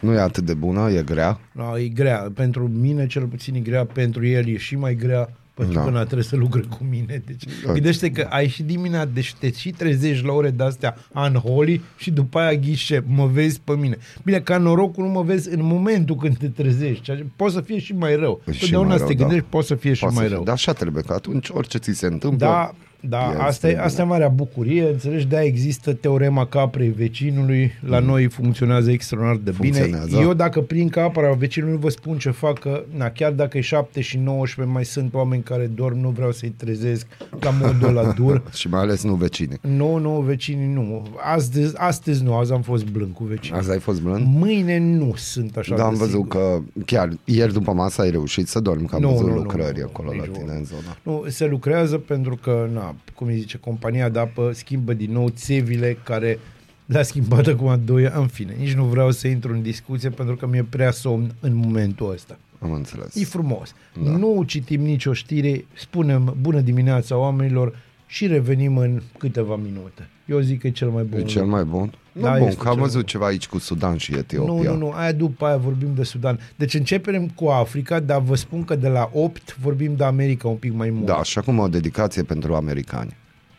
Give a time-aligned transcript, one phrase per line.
[0.00, 1.40] Nu e atât de bună, e grea.
[1.52, 2.30] No, e grea.
[2.34, 5.84] Pentru mine cel puțin e grea, pentru el e și mai grea pentru Da.
[5.84, 7.22] că n-a trebuit să lucre cu mine.
[7.26, 7.72] Deci, Da.
[7.72, 12.38] gândește că ai și dimineața, deci te și trezești la ore de-astea unholy și după
[12.38, 13.96] aia ghișe, mă vezi pe mine.
[14.24, 17.02] Bine, ca norocul nu mă vezi în momentul când te trezești.
[17.02, 18.40] ceea ce Poate să fie și mai rău.
[18.50, 19.24] Și Totdeauna mai să te rău, da.
[19.24, 20.42] gândești, poate să fie și Poate mai să- rău.
[20.44, 22.46] Dar așa trebuie, că atunci orice ți se întâmplă...
[22.46, 23.82] Da, da, este asta e, bine.
[23.82, 25.26] asta e marea bucurie, înțelegi?
[25.26, 29.78] De-aia există teorema caprei vecinului, la noi funcționează extraordinar de bine.
[29.78, 29.82] Mm.
[29.90, 30.16] Funcționează.
[30.26, 34.00] Eu dacă prin capra vecinului vă spun ce fac, că na, chiar dacă e 7
[34.00, 37.06] și 19 mai sunt oameni care dorm, nu vreau să-i trezesc
[37.40, 38.42] la modul ăla dur.
[38.54, 39.58] Și mai ales nu vecine.
[39.60, 41.06] Nu, nu, vecinii nu.
[41.34, 43.58] Astăzi, astăzi nu, azi am fost blând cu vecinii.
[43.58, 44.26] Azi ai fost blând?
[44.26, 46.28] Mâine nu sunt așa Da, am de văzut sigur.
[46.28, 49.36] că chiar ieri după masă ai reușit să dormi, că am Nu, văzut nu, nu,
[49.40, 50.52] lucrări nu, acolo la nici tine vorbă.
[50.58, 50.96] în zona.
[51.02, 55.28] Nu, se lucrează pentru că, na, cum îi zice, compania de apă schimbă din nou
[55.28, 56.38] țevile care
[56.86, 58.20] le-a schimbat acum 2 ani.
[58.20, 61.54] În fine, nici nu vreau să intru în discuție pentru că mi-e prea somn în
[61.54, 62.38] momentul ăsta.
[62.58, 63.14] Am înțeles.
[63.14, 63.74] E frumos.
[64.04, 64.10] Da.
[64.10, 70.08] Nu citim nicio știre, spunem bună dimineața oamenilor și revenim în câteva minute.
[70.26, 71.20] Eu zic că e cel mai bun.
[71.20, 71.94] E cel mai bun?
[72.12, 74.70] Nu, Da, bun, este că am cel văzut mai ceva aici cu Sudan și Etiopia.
[74.70, 76.38] Nu, nu, nu, aia după aia vorbim de Sudan.
[76.56, 80.56] Deci începem cu Africa, dar vă spun că de la 8 vorbim de America un
[80.56, 81.06] pic mai mult.
[81.06, 83.16] Da, și acum o dedicație pentru americani.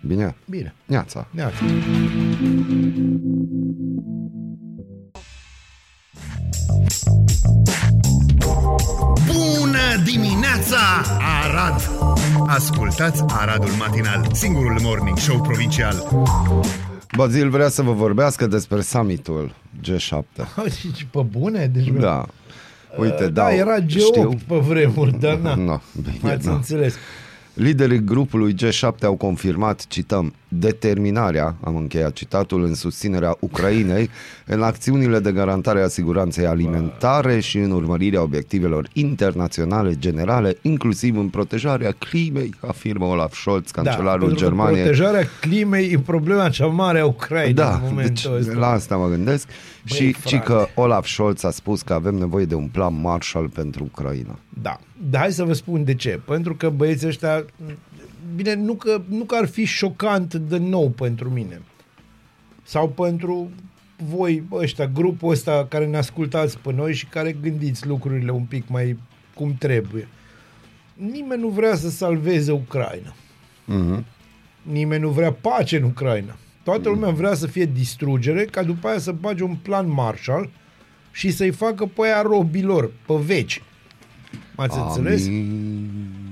[0.08, 0.36] Bine?
[0.46, 0.74] Bine.
[0.86, 1.28] Neața.
[1.32, 1.56] Neața.
[9.25, 10.78] Bună dimineața,
[11.44, 11.92] Arad!
[12.48, 15.96] Ascultați Aradul Matinal, singurul morning show provincial.
[17.16, 20.24] Bazil vrea să vă vorbească despre summitul G7.
[20.96, 21.68] Și pe bune?
[21.74, 22.26] Deci Da.
[22.98, 24.38] Uite, da, dau, era G8 știu.
[24.48, 25.56] pe vremuri, dar na.
[25.56, 26.52] No, bine, Ați da.
[26.52, 26.96] înțeles.
[27.54, 34.09] Liderii grupului G7 au confirmat, cităm, determinarea, am încheiat citatul, în susținerea Ucrainei
[34.45, 41.28] în acțiunile de garantare a siguranței alimentare și în urmărirea obiectivelor internaționale generale, inclusiv în
[41.29, 44.81] protejarea climei, afirmă Olaf Scholz, cancelarul Da, pentru că Germaniei.
[44.84, 48.59] protejarea climei e problema cea mare a Ucrainei Da, în momentul deci ăsta.
[48.59, 49.47] la asta mă gândesc
[49.89, 50.28] Băi, și, frate.
[50.35, 54.39] și că Olaf Scholz a spus că avem nevoie de un plan Marshall pentru Ucraina.
[54.62, 54.79] Da.
[55.09, 56.19] Dar hai să vă spun de ce.
[56.25, 57.45] Pentru că băieții ăștia,
[58.36, 61.62] bine, nu că, nu că ar fi șocant de nou pentru mine.
[62.64, 63.50] Sau pentru
[63.96, 68.68] voi ăștia, grupul ăsta care ne ascultați pe noi și care gândiți lucrurile un pic
[68.68, 68.97] mai
[69.34, 70.08] cum trebuie.
[70.94, 73.14] Nimeni nu vrea să salveze Ucraina.
[73.66, 74.06] Mhm.
[74.62, 76.38] Nimeni nu vrea pace în Ucraina.
[76.63, 80.50] Toată lumea vrea să fie distrugere, ca după aia să bage un plan Marshall
[81.12, 83.62] și să-i facă pe aia robilor, pe veci.
[84.56, 85.28] M-ați înțeles?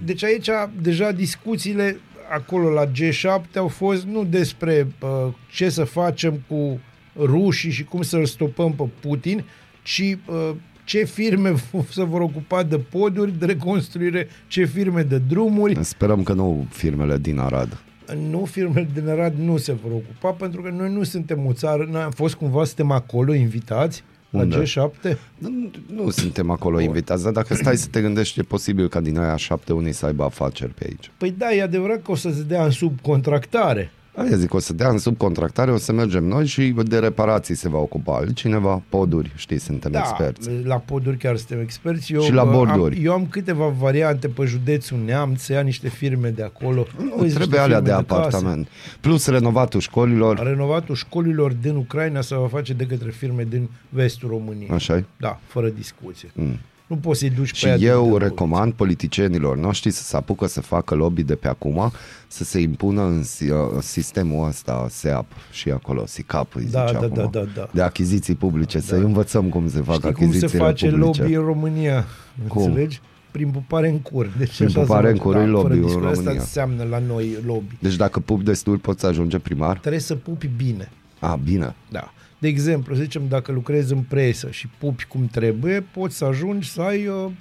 [0.09, 0.20] Amin.
[0.20, 0.50] Deci aici
[0.81, 2.00] deja discuțiile
[2.31, 6.80] acolo la G7 au fost nu despre uh, ce să facem cu
[7.20, 9.44] rușii și cum să-l stopăm pe Putin,
[9.84, 10.52] ci uh,
[10.84, 11.53] ce firme
[11.92, 15.84] se vor ocupa de poduri, de reconstruire, ce firme de drumuri.
[15.84, 17.81] Sperăm că nu firmele din Arad.
[18.30, 21.88] Nu, firmele din Arad nu se vor ocupa pentru că noi nu suntem o țară,
[21.92, 24.56] noi am fost cumva, suntem acolo invitați Unde?
[24.56, 25.18] la G7.
[25.38, 29.18] Nu, nu suntem acolo invitați, dar dacă stai să te gândești, e posibil ca din
[29.18, 31.12] aia șapte unii să aibă afaceri pe aici.
[31.18, 33.92] Păi da, e adevărat că o să se dea în subcontractare.
[34.19, 37.69] Aia zic, o să dea în subcontractare, o să mergem noi și de reparații se
[37.69, 40.50] va ocupa altcineva, poduri, știi, suntem Da, experți.
[40.63, 42.13] la poduri chiar suntem experți.
[42.13, 42.97] Eu, Și la bă, borduri.
[42.97, 46.85] Am, eu am câteva variante pe județul Neamț, să ia niște firme de acolo.
[46.97, 48.13] Nu, Păi, niște trebuie alea firme de case.
[48.19, 48.68] apartament.
[49.01, 54.30] Plus renovatul școlilor, Renovatul școlilor din Ucraina se va face de către firme din vestul
[54.30, 54.69] României.
[54.69, 56.30] așa Da, fără discuție.
[56.33, 56.60] Mm.
[56.89, 60.47] Nu poți să-i duci Și pe aia eu din recomand politicienilor noștri să se apucă
[60.47, 61.91] să facă lobby de pe acum,
[62.27, 67.00] să se impună în si- uh, sistemul ăsta SEAP și acolo, SICAP îi Da, zice
[67.00, 67.69] da, acum, da, da, da.
[67.74, 71.19] de achiziții publice, să învățăm cum se fac Știi cum achizițiile se face publice.
[71.21, 72.06] lobby în România?
[72.47, 72.63] Cum?
[72.63, 73.01] Înțelegi?
[73.31, 74.30] Prin pupare în cur.
[74.38, 75.27] Deci Prin așa pupare se în face.
[75.30, 76.07] cur e fără lobby-ul în discuție.
[76.09, 76.39] Asta România.
[76.41, 77.75] înseamnă la noi lobby.
[77.80, 79.77] Deci dacă pup destul poți să ajunge primar?
[79.77, 80.91] Trebuie să pupi bine.
[81.19, 81.75] A, bine.
[81.91, 82.12] Da.
[82.39, 86.69] De exemplu, să zicem, dacă lucrezi în presă și pupi cum trebuie, poți să ajungi
[86.69, 87.31] să ai, uh,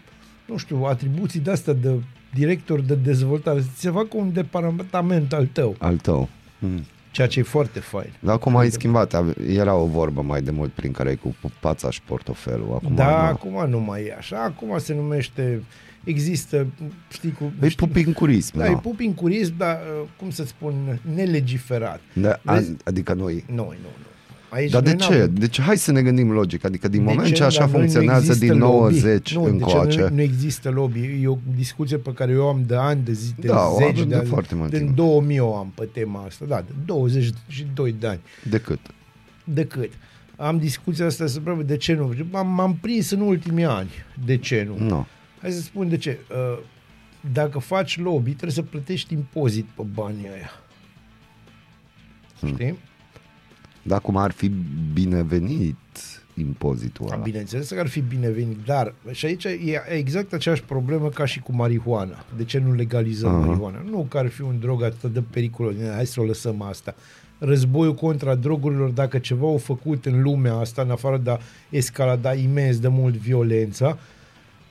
[0.46, 1.90] nu știu, atribuții de-astea de
[2.34, 5.76] director de dezvoltare, să se facă un departament al tău.
[5.78, 6.28] Al tău.
[6.58, 6.84] Hmm.
[7.10, 8.10] Ceea ce e foarte fain.
[8.20, 11.34] Dar acum ai schimbat, ave- era o vorbă mai de mult prin care ai cu
[11.60, 12.72] pața și portofelul.
[12.74, 13.16] Acum da, nu.
[13.16, 14.42] acum nu mai e așa.
[14.42, 15.62] Acum se numește,
[16.04, 16.66] există,
[17.12, 17.52] știi, cu...
[17.62, 18.70] E știi, pupincurism, Da, da.
[18.70, 22.00] e pupincurism, dar, uh, cum să spun, nelegiferat.
[22.12, 22.70] Da, Vezi?
[22.70, 23.44] a- adică noi.
[23.46, 24.06] Noi, nu, nu.
[24.50, 25.12] Aici Dar de noi ce?
[25.12, 26.64] n-avem- Deci hai să ne gândim logic.
[26.64, 27.46] Adică din De moment ce nu?
[27.46, 28.78] așa La noi nu funcționează există din lobby.
[28.94, 29.86] 90 nu, încoace.
[29.96, 31.00] De ce nu, nu există lobby?
[31.22, 33.88] E o discuție pe care eu am de ani, de zi, de Da, o zeci
[33.88, 34.26] avem de, de ani.
[34.28, 34.94] foarte mult Din timp.
[34.94, 38.20] 2000 o am pe tema asta, da, de 22 de ani.
[38.50, 38.78] Decât.
[39.44, 39.90] Decât.
[40.36, 42.12] Am discuția asta să probabil de ce nu.
[42.30, 43.90] M-am, m-am prins în ultimii ani.
[44.26, 44.84] De ce nu?
[44.86, 45.06] Nu.
[45.40, 46.18] Hai să spun de ce.
[46.30, 46.58] Uh,
[47.32, 50.50] Dacă faci lobby, trebuie să plătești impozit pe banii ăia.
[52.40, 52.76] Hmm.
[53.88, 54.00] Știi?
[54.00, 54.50] Dar cum ar fi
[54.93, 55.76] binevenit
[56.35, 57.23] impozitul ăla?
[57.23, 61.52] Bineînțeles că ar fi binevenit, dar și aici e exact aceeași problemă ca și cu
[61.55, 62.25] marihuana.
[62.37, 63.43] De ce nu legalizăm Aha.
[63.43, 63.46] uh-huh.
[63.46, 63.85] marihuana?
[63.90, 65.75] Nu că ar fi un drog atât de periculos.
[65.94, 66.94] Hai să o lăsăm asta.
[67.38, 71.38] Războiul contra drogurilor, dacă ceva au făcut în lumea asta, în afară de a
[71.70, 73.99] escalada imens de mult violența,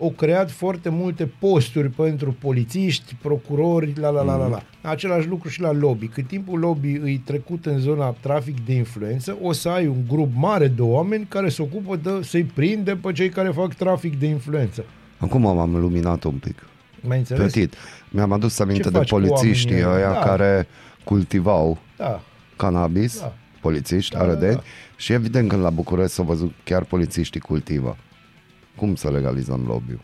[0.01, 4.63] au creat foarte multe posturi pentru polițiști, procurori, la la la la la.
[4.89, 6.07] Același lucru și la lobby.
[6.07, 10.31] Cât timpul lobby îi trecut în zona trafic de influență, o să ai un grup
[10.35, 14.25] mare de oameni care se ocupă de să-i prinde pe cei care fac trafic de
[14.25, 14.83] influență.
[15.17, 16.65] Acum m-am luminat un pic.
[17.01, 17.53] Mai înțeles?
[17.53, 17.73] Petit.
[18.09, 20.07] Mi-am adus aminte Ce de faci cu polițiștii oamenii ăia?
[20.09, 20.19] ăia Da.
[20.19, 20.67] care
[21.03, 22.21] cultivau Da.
[22.55, 23.33] cannabis, Da.
[23.61, 24.61] polițiști, Da, da, arădeni, da.
[24.95, 27.97] și evident când la București s-au văzut chiar polițiștii cultivă.
[28.77, 29.99] Cum să legalizăm lobby-ul?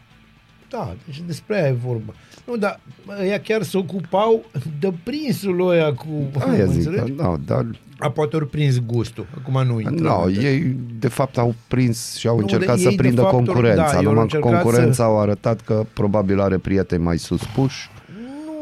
[0.69, 2.13] Da, deci despre aia e vorba.
[2.47, 2.79] Nu, dar
[3.21, 4.45] ăia chiar se ocupau
[4.79, 6.07] de prinsul ăia cu...
[6.39, 7.11] Aia mă zic, înțelegi?
[7.11, 7.65] da, dar
[7.99, 9.25] A, poate ori prins gustul.
[9.37, 10.07] Acum nu intră.
[10.07, 13.01] nu, în- ei de fapt au prins și au Nu, încercat de- să ei, de
[13.01, 15.85] prindă fapt, ori- concurența, da, ei au numai că încercat concurența să- au arătat că
[15.93, 17.89] probabil are prieteni mai suspuși.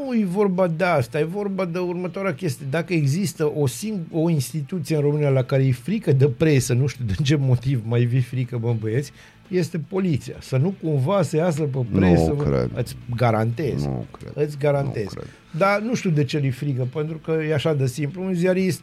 [0.07, 2.65] Nu e vorba de asta, e vorba de următoarea chestie.
[2.69, 6.87] Dacă există o, sing- o instituție în România la care e frică de presă, nu
[6.87, 9.11] știu de ce motiv mai vi frică, bă, băieți,
[9.51, 10.35] este poliția.
[10.39, 12.27] Să nu cumva să iasă pe presă.
[12.27, 12.71] Nu bă, cred.
[12.73, 13.83] Îți garantez.
[13.85, 14.47] Nu cred.
[14.47, 15.03] Îți garantez.
[15.03, 15.27] Nu cred.
[15.57, 18.23] Dar nu știu de ce li frică, pentru că e așa de simplu.
[18.23, 18.81] Un ziarist,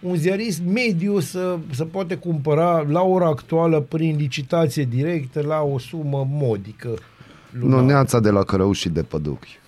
[0.00, 5.78] un ziarist mediu să, să poate cumpăra la ora actuală prin licitație directă la o
[5.78, 6.88] sumă modică.
[7.50, 7.84] Nu, lunar.
[7.84, 9.58] neața de la Cărăuși și de Păduchi.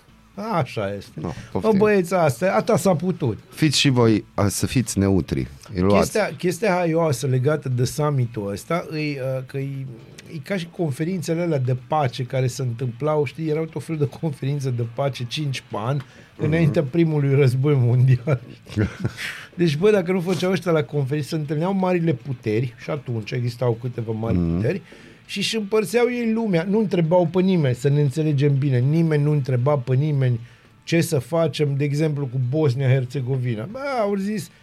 [0.53, 1.11] Așa este.
[1.13, 1.77] Nu, Bă, poftim.
[1.77, 3.37] băieți, asta, ata s-a putut.
[3.49, 5.47] Fiți și voi, a, să fiți neutri.
[5.73, 5.99] Îi luați.
[6.11, 9.85] Chestia, chestia haioasă legată de summitul ăsta e uh, că e,
[10.35, 14.17] e ca și conferințele alea de pace care se întâmplau, știi, erau tot felul de
[14.19, 16.01] conferințe de pace 5 pe an
[16.37, 18.41] înaintea primului război mondial.
[19.55, 23.77] Deci, bă, dacă nu făceau ăștia la conferințe, se întâlneau marile puteri și atunci existau
[23.81, 24.55] câteva mari mm.
[24.55, 24.81] puteri
[25.25, 26.65] și își împărțeau ei lumea.
[26.69, 28.79] Nu întrebau pe nimeni, să ne înțelegem bine.
[28.79, 30.39] Nimeni nu întreba pe nimeni
[30.83, 33.67] ce să facem, de exemplu, cu Bosnia-Herzegovina.
[33.71, 34.60] Bă, au zis, Uh,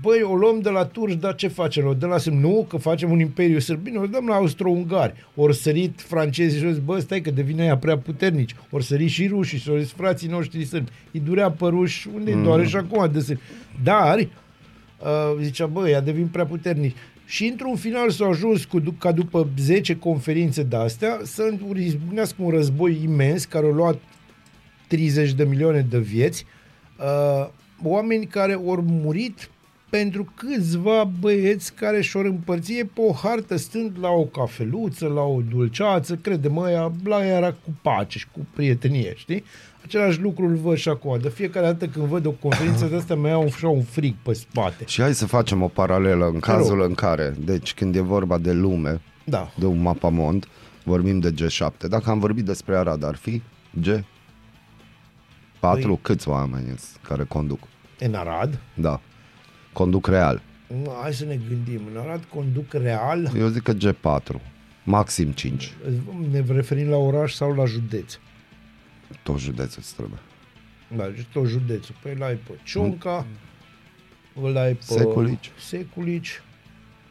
[0.00, 1.86] băi, o luăm de la turci, dar ce facem?
[1.86, 2.40] O dăm la semn?
[2.40, 3.80] Nu, că facem un imperiu sârb.
[3.80, 5.14] Bine, o dăm la austro-ungari.
[5.34, 8.54] Ori sărit francezii și au zis, bă, stai că devine aia prea puternici.
[8.70, 10.90] Ori sărit și rușii și au zis, frații noștri sârbi.
[11.12, 12.42] Îi durea pe ruși, unde mm.
[12.42, 13.42] doare și acum de sârbi.
[13.82, 16.96] Dar, uh, zicea, bă, ea devin prea puternici.
[17.24, 23.00] Și într-un final s-a ajuns cu, ca după 10 conferințe de-astea să izbunească un război
[23.02, 23.98] imens care a luat
[24.86, 26.46] 30 de milioane de vieți,
[26.98, 27.48] uh,
[27.82, 29.50] oameni care au murit
[29.90, 35.40] pentru câțiva băieți care și-or împărție pe o hartă stând la o cafeluță, la o
[35.50, 39.44] dulceață, crede-mă, aia, la era cu pace și cu prietenie, știi?
[39.84, 41.18] Același lucru îl văd și acum.
[41.22, 44.32] De fiecare dată când văd o conferință de asta, mi iau așa un fric pe
[44.32, 44.84] spate.
[44.86, 48.52] Și hai să facem o paralelă în cazul în care, deci când e vorba de
[48.52, 49.52] lume, da.
[49.58, 50.46] de un mapamond,
[50.84, 51.88] vorbim de G7.
[51.88, 53.42] Dacă am vorbit despre Arad, ar fi
[53.80, 54.15] G7
[55.66, 55.98] patru, păi...
[56.02, 57.60] câți oameni care conduc?
[57.98, 58.60] În Arad?
[58.74, 59.00] Da.
[59.72, 60.42] Conduc real.
[61.02, 61.80] Hai să ne gândim.
[61.92, 63.30] În Arad conduc real?
[63.36, 64.40] Eu zic că G4.
[64.84, 65.74] Maxim 5.
[66.30, 68.18] Ne referim la oraș sau la județ?
[69.22, 70.18] Tot județul îți trebuie.
[70.96, 71.94] Da, deci tot județul.
[72.02, 73.26] Păi l-ai pe Cionca,
[74.34, 74.44] mm.
[74.44, 76.42] îl ai pe Seculici, Seculici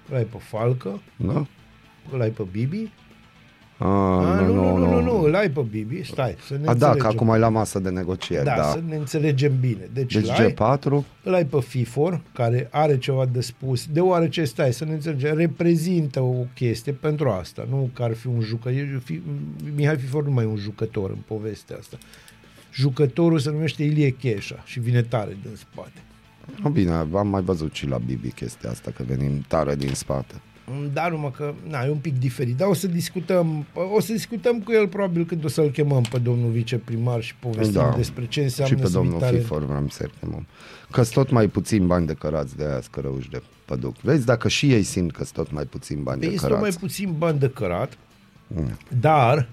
[0.10, 1.46] îl ai pe Falcă, da.
[2.12, 2.92] îl ai pe Bibi,
[3.78, 6.04] a, A, nu, nu, nu, nu, nu, îl ai pe Bibi.
[6.04, 7.06] Stai, să ne A, da, că înțelegem.
[7.06, 8.64] acum ai la masă de negocieri, da, da.
[8.64, 9.90] să ne înțelegem bine.
[9.94, 14.44] Deci, Deci îl, ai, G4, îl ai pe FIFOR, care are ceva de spus, deoarece,
[14.44, 19.02] stai, să ne înțelegem, reprezintă o chestie pentru asta, nu că ar fi un jucător.
[19.04, 19.22] Fi,
[19.76, 21.98] Mihai FIFOR nu mai e un jucător în povestea asta.
[22.74, 26.04] Jucătorul se numește Ilie Cheșa și vine tare din spate.
[26.64, 30.42] no, bine, am mai văzut și la Bibi chestia asta, că venim tare din spate.
[30.94, 32.58] Da, numai că na, e un pic diferit.
[32.58, 36.18] Dar o să discutăm, o să discutăm cu el probabil când o să-l chemăm pe
[36.18, 37.94] domnul viceprimar și povestim Da.
[37.96, 39.38] despre ce Și înseamnă pe să domnul tare.
[39.38, 40.46] Fifor vrem să chemăm.
[40.92, 43.96] că tot mai puțin bani de cărați de aia scărăuși de păduc.
[44.02, 46.62] Vezi, dacă și ei simt că tot mai puțin bani Păi de este cărați.
[46.64, 47.98] mai puțin bani de cărat,
[48.48, 48.78] Mm.
[49.00, 49.48] dar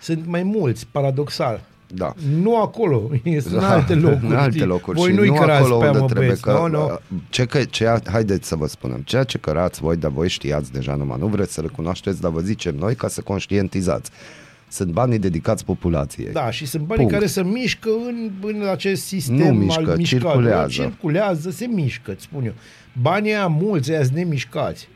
[0.00, 1.64] sunt mai mulți, paradoxal.
[1.86, 2.14] Da.
[2.40, 4.26] Nu acolo, sunt în Da, alte locuri.
[4.26, 4.64] În alte știi?
[4.66, 4.98] locuri.
[4.98, 6.42] Voi și nu-i nu cărați acolo pe aia, unde mă, trebuie băieți.
[6.42, 6.52] că...
[6.52, 6.98] Nu, nu.
[7.30, 9.00] Ce, că ce, haideți să vă spunem.
[9.04, 11.16] Ceea ce cărați voi, dar voi știați deja numai.
[11.20, 14.10] Nu vreți să recunoașteți, dar vă zicem noi ca să conștientizați.
[14.68, 16.32] Sunt banii dedicați populației.
[16.32, 17.12] Da, și sunt banii Punct.
[17.18, 20.04] care se mișcă în, în acest sistem Nu mișcă, al mișcării.
[20.04, 20.68] circulează.
[20.68, 22.52] Circulează, se mișcă, îți spun eu.
[23.02, 24.88] Banii aia mulți, aia sunt nemișcați.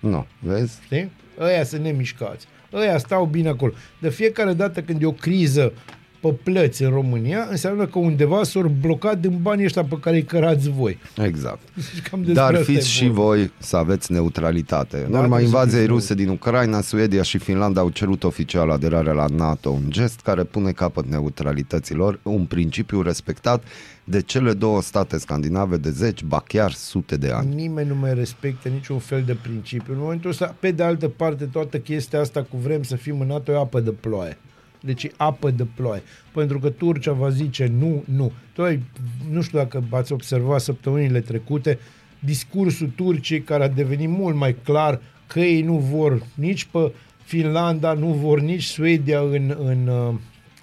[0.00, 0.78] Nu, vezi?
[0.84, 1.10] Știi?
[1.40, 2.46] Ăia sunt nemișcați.
[2.72, 3.72] Ăia stau bine acolo.
[4.00, 5.72] De fiecare dată când e o criză
[6.20, 10.24] pe plăți în România, înseamnă că undeva s-au blocat din banii ăștia pe care îi
[10.24, 10.98] cărați voi.
[11.24, 11.60] Exact.
[12.10, 13.22] Cam despre Dar asta e fiți și vorba.
[13.22, 14.96] voi să aveți neutralitate.
[14.96, 18.24] În Da, urma trebuie să invaziei fiți ruse din Ucraina, Suedia și Finlanda au cerut
[18.24, 23.64] oficial aderarea la NATO, un gest care pune capăt neutralităților, un principiu respectat
[24.04, 27.54] de cele două state scandinave de zeci, ba chiar sute de ani.
[27.54, 29.92] Nimeni nu mai respectă niciun fel de principiu.
[29.92, 33.26] În momentul ăsta, pe de altă parte, toată chestia asta cu vrem să fim în
[33.26, 34.38] NATO e apă de ploaie.
[34.80, 36.02] Deci e apă de ploaie.
[36.32, 38.32] Pentru că Turcia va zice nu, nu.
[38.52, 38.82] Toi,
[39.30, 41.78] nu știu dacă ați observat săptămânile trecute,
[42.18, 46.92] discursul Turciei care a devenit mult mai clar că ei nu vor nici pe
[47.24, 50.14] Finlanda, nu vor nici Suedia în, în uh,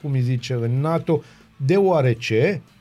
[0.01, 1.23] cum îi zice, în NATO,
[1.57, 2.76] deoarece uh,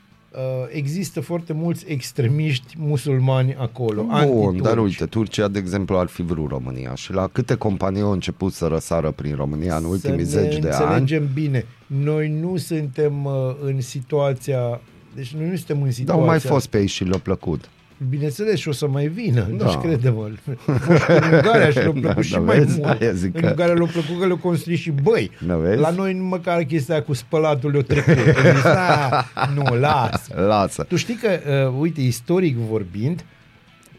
[0.69, 4.03] există foarte mulți extremiști musulmani acolo.
[4.03, 4.63] Bun, antiturci.
[4.63, 8.53] dar uite, Turcia, de exemplu, ar fi vrut România și la câte companii au început
[8.53, 11.67] să răsară prin România în ultimii să zeci ne de ani, înțelegem bine.
[11.87, 13.33] Noi nu suntem uh,
[13.65, 14.81] în situația...
[15.15, 16.23] Deci noi nu suntem în dar situația...
[16.23, 17.69] au mai fost pe ei și le-a plăcut.
[18.09, 19.41] Bineînțeles, și o să mai vină.
[19.57, 19.65] Da.
[19.65, 20.31] Deci crede-mă.
[20.67, 22.79] A fost în Ungaria și le-a plăcut Da, și da, mai vezi?
[22.81, 23.01] mult.
[23.01, 25.31] Aia zic în că- Ungaria le-a plăcut că le-au construit și băi.
[25.47, 25.81] Da, vezi?
[25.81, 28.17] La noi măcar chestia aia cu spălatul le-a trecut.
[28.37, 30.29] Au zis, "A, nu, las.
[30.35, 30.83] Lasă.
[30.83, 31.29] Tu știi că,
[31.69, 33.25] uh, uite, istoric vorbind,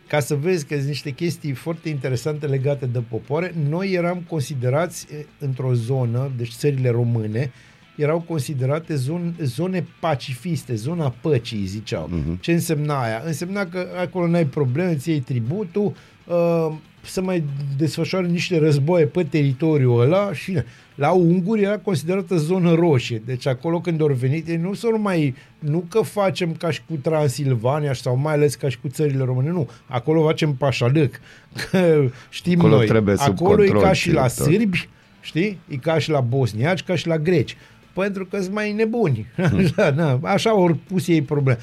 [0.07, 5.07] ca să vezi că sunt niște chestii foarte interesante legate de popoare, noi eram considerați
[5.11, 7.51] eh, într-o zonă, deci țările române,
[7.97, 12.09] erau considerate zone, zone pacifiste, zona păcii, ziceau.
[12.09, 12.39] Uh-huh.
[12.39, 13.21] Ce însemna aia?
[13.25, 15.93] Însemna că acolo n-ai probleme, îți iei tributul,
[16.25, 17.43] uh, să mai
[17.77, 20.57] desfășoare niște războaie pe teritoriul ăla și
[20.95, 23.21] la unguri era considerată zonă roșie.
[23.25, 26.95] Deci acolo când au venit, ei nu s-au mai, nu că facem ca și cu
[26.95, 29.69] Transilvania sau mai ales ca și cu țările române, nu.
[29.85, 31.19] Acolo facem pașalâc.
[31.71, 32.85] Că știm Acolo noi.
[32.85, 34.47] trebuie sub acolo e control ca și la director.
[34.47, 34.89] sârbi,
[35.21, 35.59] știi?
[35.67, 37.57] E ca și la bosniaci, ca și la greci.
[38.01, 39.25] Pentru că sunt mai nebuni.
[39.37, 41.59] Așa, na, așa au pus ei probleme.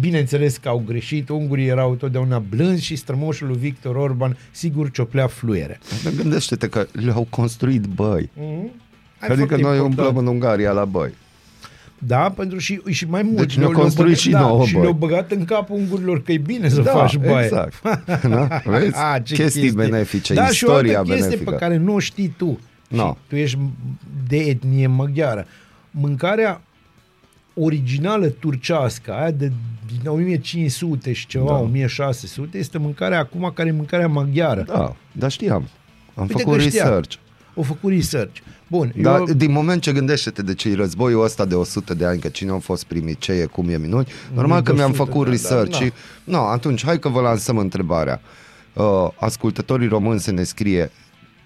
[0.00, 5.26] Bineînțeles că au greșit, ungurii erau totdeauna blânzi și strămoșul lui Victor Orban sigur cioplea
[5.26, 5.78] fluiere.
[6.04, 8.30] Dar gândește-te că le-au construit băi.
[8.40, 8.84] Mm-hmm.
[9.30, 11.10] Adică noi umblăm în Ungaria la băi.
[11.98, 13.36] Da, pentru și, și mai mult.
[13.36, 14.80] Deci ne-au Le-au construit băgat- și da, nouă Și băi.
[14.82, 17.44] le-au băgat în capul ungurilor că e bine să da, faci baie.
[17.44, 17.82] exact.
[18.30, 18.62] da?
[18.64, 18.94] Vezi?
[18.96, 19.70] Ah, ce Chestii chestie.
[19.88, 21.50] benefice, da, istoria și o altă chestie benefică.
[21.50, 22.60] pe care nu o știi tu.
[22.88, 23.06] No.
[23.12, 23.58] Și tu ești
[24.28, 25.46] de etnie maghiară.
[26.00, 26.62] Mâncarea
[27.54, 29.52] originală turcească, aia de
[29.86, 31.58] din 1500 și ceva, Da.
[31.58, 34.62] 1600, este mâncarea acum care e mâncarea maghiară.
[34.62, 35.68] Da, dar știam.
[36.14, 36.84] Am Uite făcut că știam.
[36.86, 37.16] research.
[37.56, 38.40] Au făcut research.
[38.66, 39.24] Bun, Dar eu...
[39.24, 42.58] din moment ce gândește-te de ce războiul ăsta de 100 de ani, că cine au
[42.58, 45.36] fost primii, ce e, cum e minuni, normal de că mi-am 100 făcut de ani,
[45.36, 45.92] research da, și...
[46.24, 48.20] Nu, atunci hai că vă lansăm întrebarea.
[48.72, 50.90] Uh, ascultătorii români să ne scrie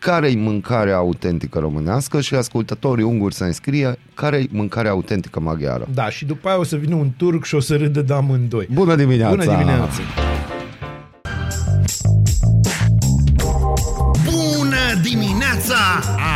[0.00, 5.88] care-i mâncarea autentică românească și ascultătorii unguri să ne scrie care-i mâncarea autentică maghiară.
[5.94, 8.68] Da, și după aia o să vină un turc și o să râdă de amândoi.
[8.72, 9.34] Bună dimineața!
[9.34, 10.00] Bună dimineața!
[14.24, 15.76] Bună dimineața,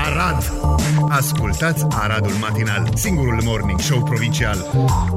[0.05, 0.53] Arad!
[1.09, 4.57] Ascultați Aradul Matinal, singurul morning show provincial.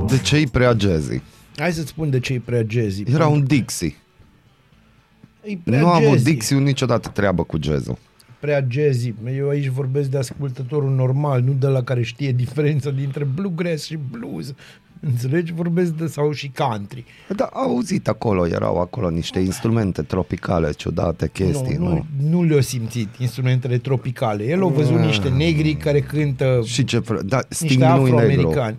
[0.07, 1.21] De ce-i prea jazzy?
[1.57, 3.03] Hai să-ți spun de ce e prea jazzy.
[3.13, 3.95] Era un Dixie.
[5.43, 6.23] E prea Nu a avut jazzy.
[6.23, 7.97] Dixie niciodată treabă cu jazzul.
[8.39, 9.13] Prea jazzy.
[9.37, 13.97] Eu aici vorbesc de ascultătorul normal, nu de la care știe diferența dintre bluegrass și
[14.11, 14.53] blues.
[14.99, 15.53] Înțelegi?
[15.53, 17.05] Vorbesc de sau și country.
[17.35, 22.05] Da, au auzit acolo, erau acolo niște instrumente tropicale, ciudate, chestii, nu, nu?
[22.19, 24.43] nu, nu le-a simțit instrumentele tropicale.
[24.43, 26.99] El a văzut niște negri care cântă Și ce...
[27.01, 28.15] fr- Da, Sting niște nu-i negru.
[28.15, 28.77] afroamericani.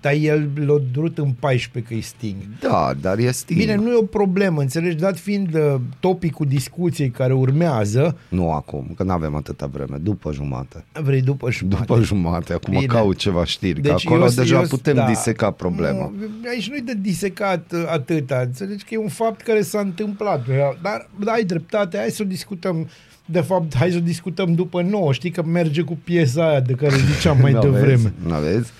[0.00, 2.36] Dar el l-a durut în 14 că îi sting.
[2.60, 3.56] Da, dar e stil.
[3.56, 4.96] Bine, nu e o problemă, înțelegi?
[4.96, 10.32] Dat fiind uh, topicul discuției care urmează, Nu acum, că nu avem atâta vreme, după
[10.32, 10.84] jumate.
[11.02, 11.84] vrei după jumătate.
[11.86, 12.86] După jumate, acum Bine.
[12.86, 15.06] caut ceva știri, deci Deci că acolo eu- deja eu- putem da.
[15.06, 16.12] diseca problema.
[16.18, 18.40] Nu, aici nu-i de disecat uh, atâta.
[18.44, 20.46] Înțelegi că e un fapt care s-a întâmplat.
[20.82, 22.88] Dar da, ai dreptate, hai să o discutăm.
[23.24, 25.12] De fapt, hai să o discutăm după nouă.
[25.12, 27.72] Știi că merge cu piesa aia de care ziceam mai N-aveți?
[27.72, 28.12] devreme.
[28.26, 28.70] N-aveți?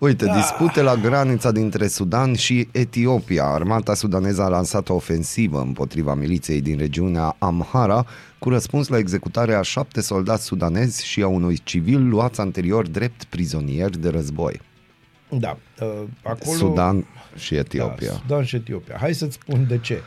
[0.00, 0.34] Uite, Da.
[0.34, 3.44] dispute la granița dintre Sudan și Etiopia.
[3.44, 8.06] Armata sudaneză a lansat o ofensivă împotriva miliției din regiunea Amhara,
[8.38, 13.24] cu răspuns la executarea a șapte soldați sudanezi și a unui civil luați anterior drept
[13.24, 14.60] prizonieri de război.
[15.28, 16.56] Da, uh, acolo...
[16.56, 18.12] Sudan și Da, Etiopia.
[18.12, 18.96] Sudan și Etiopia.
[19.00, 20.02] Hai să-ți spun de ce.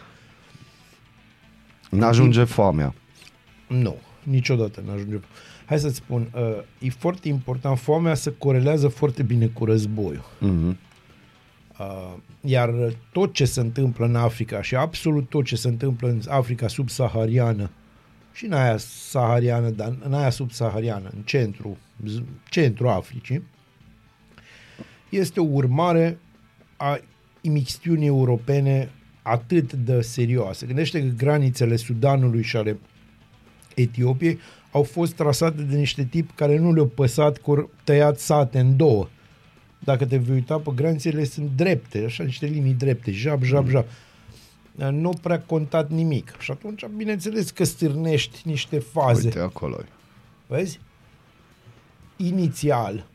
[1.89, 2.93] N-ajunge foamea.
[3.67, 5.19] Nu, niciodată nu ajunge.
[5.73, 10.25] Hai să-ți spun, uh, e foarte important, foamea se corelează foarte bine cu războiul.
[10.39, 10.77] Mhm.
[11.79, 12.69] Uh, iar
[13.11, 17.69] tot ce se întâmplă în Africa și absolut tot ce se întâmplă în Africa subsahariană
[18.33, 23.43] și în aia sahariană, dar în aia subsahariană, în centru, z- centru Africii,
[25.09, 26.17] este o urmare
[26.77, 26.99] a
[27.41, 30.65] imixtiunii europene atât de serioase.
[30.65, 32.77] Gândește că granițele Sudanului și ale
[33.75, 34.39] Etiopiei
[34.71, 38.77] au fost trasate de niște tipi care nu le-au păsat că au tăiat sate în
[38.77, 39.07] două.
[39.79, 43.85] Dacă te vei uita pe granițele sunt drepte, așa niște linii drepte, jab, jab, jab.
[44.91, 46.35] Nu au prea contat nimic.
[46.39, 49.25] Și atunci, bineînțeles că stârnești niște faze.
[49.25, 49.85] Uite, acolo e.
[50.47, 50.79] Vezi?
[52.17, 53.05] Inițial,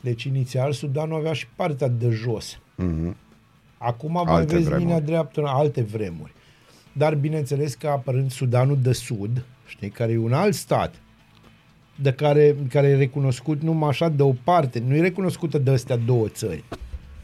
[0.00, 2.58] deci inițial Sudanul avea și partea de jos.
[2.74, 3.16] Mhm.
[3.78, 4.84] Acum mai Alte vezi vremuri.
[4.84, 6.32] linia dreaptă în alte vremuri.
[6.92, 10.94] Dar bineînțeles că apărând Sudanul de Sud, știi, care e un alt stat,
[11.94, 15.96] de care, care e recunoscut numai așa de o parte, nu e recunoscută de astea
[15.96, 16.64] două țări.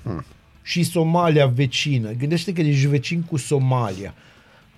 [0.02, 0.24] Hmm.
[0.62, 2.10] Și Somalia vecină.
[2.10, 4.14] Gândește că ești vecin cu Somalia.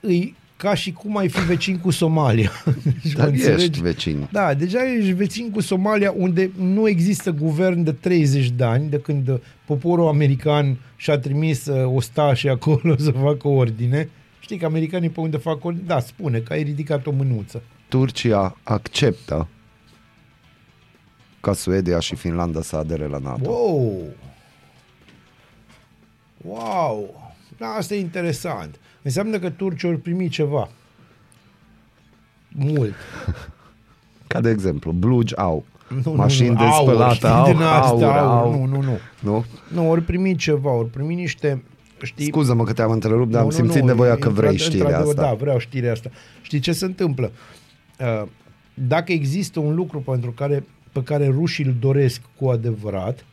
[0.00, 2.50] Îi ca și cum ai fi vecin cu Somalia.
[3.02, 3.62] Deci, mă Dar înțelegi?
[3.62, 4.28] ești vecin.
[4.32, 8.98] Da, deja ești vecin cu Somalia unde nu există guvern de 30 de ani de
[8.98, 14.08] când uh, poporul american și-a trimis uh, ostașii acolo să facă ordine.
[14.46, 17.62] Știi că americanii pe unde fac ordine, da, spune că ai ridicat o mânuță.
[17.88, 19.48] Turcia acceptă
[21.40, 23.50] ca Suedia și Finlanda să adere la NATO.
[23.50, 24.02] Wow!
[26.36, 27.32] Wow!
[27.56, 28.78] Da, asta e interesant.
[29.02, 30.68] Înseamnă că turcii ori primi ceva.
[32.48, 32.94] Mult.
[34.26, 35.64] Ca de exemplu, blugi au.
[36.04, 38.42] Nu, Mașini nu, nu, de aur, spălat știi, au, din asta, aur, aur.
[38.42, 38.50] au.
[38.50, 38.98] Nu, nu, nu.
[39.20, 39.44] Nu?
[39.72, 41.62] Nu, ori primi ceva, ori primi niște,
[42.02, 44.56] știi, Scuză-mă că te-am întrerupt, dar Nu, am nu, simțit nu, nevoia că într- vrei
[44.56, 45.22] știrea într-adevăr, asta.
[45.22, 46.10] Da, vreau știrea asta.
[46.42, 47.30] Știi ce se întâmplă?
[48.00, 48.28] Uh,
[48.74, 53.24] Dacă există un lucru pentru care, pe care rușii îl doresc cu adevărat,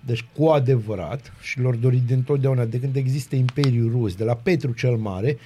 [0.00, 4.34] deci cu adevărat, și lor dori de întotdeauna, de când există Imperiul Rus, de la
[4.34, 5.38] Petru cel Mare,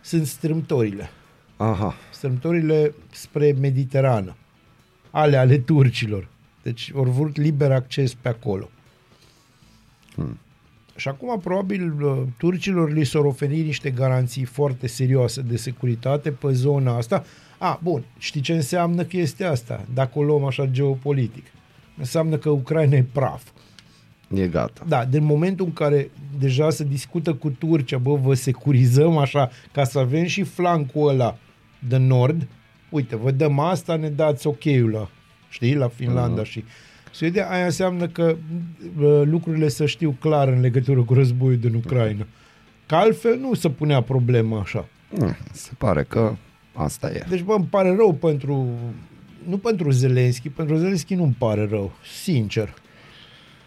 [0.00, 1.10] sunt strâmtorile.
[1.56, 1.94] Aha.
[2.12, 4.36] Strâmtorile spre Mediterană.
[5.10, 6.28] Ale, ale turcilor.
[6.62, 8.70] Deci au vrut liber acces pe acolo.
[10.14, 10.38] Hmm.
[11.02, 16.52] Și acum, probabil, uh, turcilor li s-au oferit niște garanții foarte serioase de securitate pe
[16.52, 17.24] zona asta.
[17.58, 19.84] A, bun, știi ce înseamnă chestia asta?
[19.94, 21.46] Dacă o luăm așa geopolitic.
[21.98, 23.42] Înseamnă că Ucraina e praf.
[24.34, 24.84] E gata.
[24.88, 29.84] Da, din momentul în care deja se discută cu Turcia, bă, vă securizăm așa, ca
[29.84, 31.38] să avem și flancul ăla
[31.88, 32.48] de nord,
[32.90, 35.08] uite, vă dăm asta, ne dați ok-ul la,
[35.48, 36.50] știi, la Finlanda uh-huh.
[36.50, 36.64] și
[37.12, 38.36] Suedia, aia înseamnă că
[38.96, 42.26] bă, lucrurile să știu clar în legătură cu războiul din Ucraina.
[42.86, 44.88] Că altfel nu se punea problema așa.
[45.18, 46.34] Hmm, Se pare că
[46.72, 47.24] asta e.
[47.28, 48.68] Deci, bă, îmi pare rău pentru...
[49.48, 52.74] Nu pentru Zelenski, pentru Zelenski nu îmi pare rău, sincer.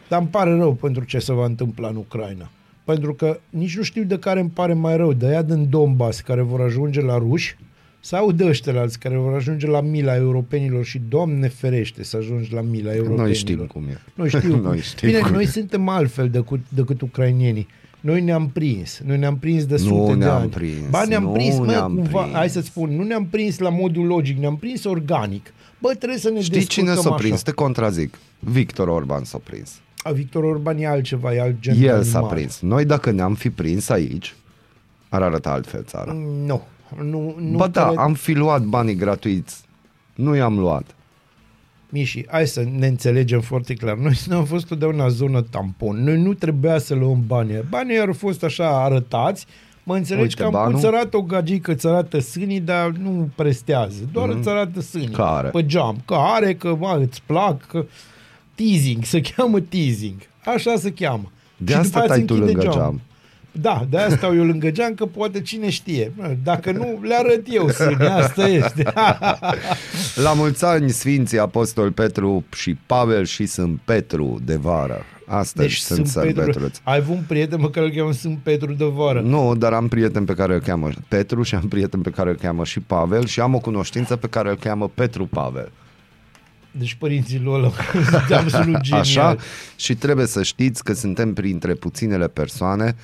[0.08, 2.50] Dar îmi pare rău pentru ce se va întâmpla în Ucraina.
[2.84, 6.20] Pentru că nici nu știu de care îmi pare mai rău, de aia din Donbass
[6.20, 7.58] care vor ajunge la ruși
[8.06, 12.62] sau de ăștia care vor ajunge la mila europenilor și, Doamne ferește, să ajungi la
[12.62, 13.26] mila europenilor.
[13.26, 14.02] Noi știm cum e.
[14.16, 14.56] Noi știu.
[14.70, 15.48] Noi știm Bine, cum noi e.
[15.48, 17.68] suntem altfel decât, decât ucrainienii.
[18.00, 19.02] Noi ne-am prins.
[19.06, 20.50] Noi ne-am prins de Nu sute de ne-am ani.
[20.50, 22.36] prins, Ba, ne-am nu prins, mă, ne-am cumva, prins.
[22.36, 25.54] hai să spun, nu ne-am prins la modul logic, ne-am prins organic.
[25.80, 27.34] Bă, trebuie să ne Știți cine descurcăm s-a prins?
[27.34, 27.44] așa.
[27.44, 28.18] Te contrazic.
[28.40, 29.72] Victor Orban s-a prins.
[30.04, 32.36] A, Victor Orban e altceva, e alt gen de El s-a animal.
[32.36, 32.60] prins.
[32.60, 34.36] Noi dacă ne-am fi prins aici,
[35.10, 36.12] ar arăta altfel țara.
[36.14, 36.64] Mm, Nu.
[37.04, 39.62] Nu, nu Ba da, cred- am fi luat banii gratuiți.
[40.16, 40.96] Nu i-am luat.
[41.90, 43.96] Miși, hai să ne înțelegem foarte clar.
[43.96, 46.04] Noi nu am fost totdeauna zonă tampon.
[46.04, 47.64] Noi nu trebuia să luăm banii.
[47.70, 49.46] Banii au fost așa arătați.
[49.84, 50.74] Mă înțelegi Uite, că am banul?
[50.74, 54.10] cuțărat o gagică, îți arată sânii, dar nu prestează.
[54.12, 54.38] Doar mm-hmm.
[54.38, 55.08] îți arată sânii.
[55.08, 55.50] Care?
[55.50, 55.98] Pe geam.
[56.06, 57.86] Că are, că mă, îți plac, că...
[58.56, 60.16] Teasing, se cheamă teasing.
[60.46, 61.32] Așa se cheamă.
[61.58, 62.80] De Și asta după aia stai se tu închide lângă geamul.
[62.82, 63.02] geam.
[63.62, 66.14] Da, de asta stau eu lângă geam, că poate cine știe.
[66.44, 68.84] Dacă nu, le arăt eu sâne, asta este.
[70.26, 75.02] La mulți ani Sfinții Apostol Petru și Pavel și Sfânt Petru de vară.
[75.28, 76.42] Astăzi Deci sunt sunt Petru.
[76.42, 76.82] sărbătoreți.
[76.84, 79.22] Ai avut un prieten mă care îl cheamă Sunt Petru de vară.
[79.22, 82.36] Nu, dar am prieten pe care îl cheamă Petru și am prieten pe care îl
[82.36, 85.72] cheamă și Pavel și am o cunoștință pe care îl cheamă Petru Pavel.
[86.72, 87.72] Deci părinții lui ăla
[88.10, 89.00] sunt absolut genial.
[89.00, 89.36] Așa?
[89.76, 92.96] Și trebuie să știți că suntem printre puținele persoane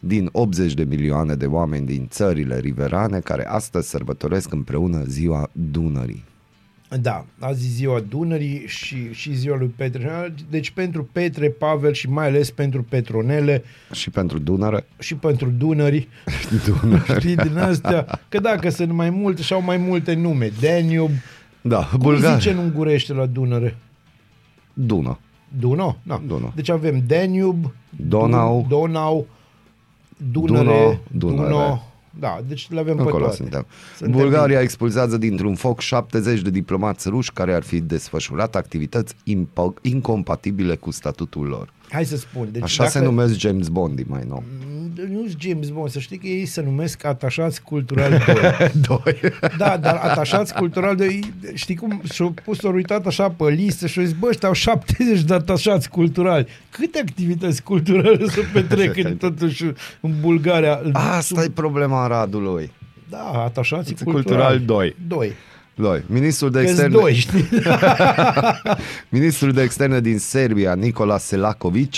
[0.00, 6.24] din 80 de milioane de oameni din țările riverane care astăzi sărbătoresc împreună ziua Dunării.
[7.00, 10.34] Da, azi e ziua Dunării și, și ziua lui Petre.
[10.50, 16.08] Deci pentru Petre, Pavel și mai ales pentru Petronele Și pentru Dunăre, și pentru Dunării.
[16.66, 17.18] Dunăre.
[17.18, 18.20] Știi, din astea.
[18.28, 20.50] Că dacă sunt mai multe și au mai multe nume.
[20.60, 21.22] Danube.
[21.60, 22.40] Da, Cum Bulgar.
[22.40, 23.76] zice în ungurește la Dunăre?
[24.74, 25.18] Dună.
[25.58, 25.96] Duno?
[26.02, 26.22] Da.
[26.26, 26.52] Duno.
[26.56, 28.60] Deci avem Danube, Donau.
[28.64, 29.26] Dun- Donau,
[30.32, 31.48] Dunăre, Duno, Dunăre.
[31.48, 31.82] Duno.
[32.20, 33.36] Da, deci le avem pe Acolo toate.
[33.36, 33.66] suntem.
[33.96, 39.82] Suntem Bulgaria expulzează dintr-un foc 70 de diplomați ruși care ar fi desfășurat activități impo-
[39.82, 41.72] incompatibile cu statutul lor.
[41.90, 42.48] Hai să spun.
[42.52, 44.42] Deci Așa dacă, se numesc James Bond mai nou.
[45.10, 48.70] Nu sunt James Bond, să știi că ei se numesc atașați cultural 2.
[48.88, 49.16] Doi.
[49.58, 51.18] Da, dar atașați cultural de
[51.54, 54.54] știi cum și-au pus au uitat așa pe listă și au zis, bă, ăștia au
[54.54, 56.46] 70 de atașați culturali.
[56.70, 59.64] Câte activități culturale să petrec în, totuși
[60.00, 60.80] în Bulgaria?
[60.92, 62.70] Asta e problema Aradului.
[63.10, 64.64] Da, atașații Cultural culturali.
[64.64, 64.96] doi.
[65.08, 65.32] Doi.
[65.78, 66.02] Doi.
[66.06, 67.48] Ministrul de Că externe, doi, știi?
[69.08, 71.94] Ministrul de externe din Serbia, Nicola Selakovic,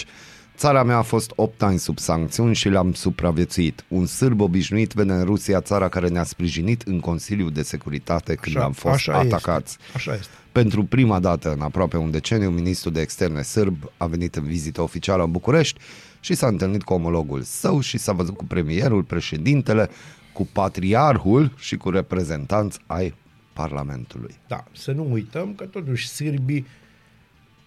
[0.56, 3.84] Țara mea a fost 8 ani sub sancțiuni și le-am supraviețuit.
[3.88, 8.56] Un sârb obișnuit vede în Rusia țara care ne-a sprijinit în Consiliul de Securitate când
[8.56, 9.76] Așa- am fost așa atacați.
[9.80, 9.96] Este.
[9.96, 10.32] Așa este.
[10.52, 14.82] Pentru prima dată în aproape un deceniu, ministrul de externe sârb a venit în vizită
[14.82, 15.80] oficială în București
[16.20, 19.90] și s-a întâlnit cu omologul său și s-a văzut cu premierul, președintele,
[20.32, 23.14] cu patriarhul și cu reprezentanți ai
[23.60, 24.34] Parlamentului.
[24.46, 26.66] Da, să nu uităm că totuși sârbii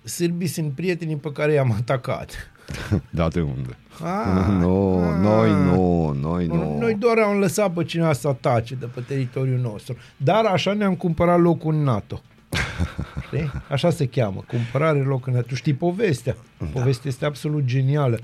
[0.04, 2.32] sârbii sunt prietenii pe care i-am atacat.
[3.10, 3.78] Da, de unde?
[4.04, 5.20] Ah, Nu, ah.
[5.22, 6.78] noi nu, noi nu.
[6.80, 9.96] Noi doar am lăsat pe cineva să atace de pe teritoriul nostru.
[10.18, 12.22] Dar așa ne-am cumpărat locul în NATO.
[13.26, 13.52] Știi?
[13.70, 15.46] Așa se cheamă, cumpărare loc în NATO.
[15.48, 16.36] Tu știi povestea.
[16.74, 18.20] Povestea este absolut genială.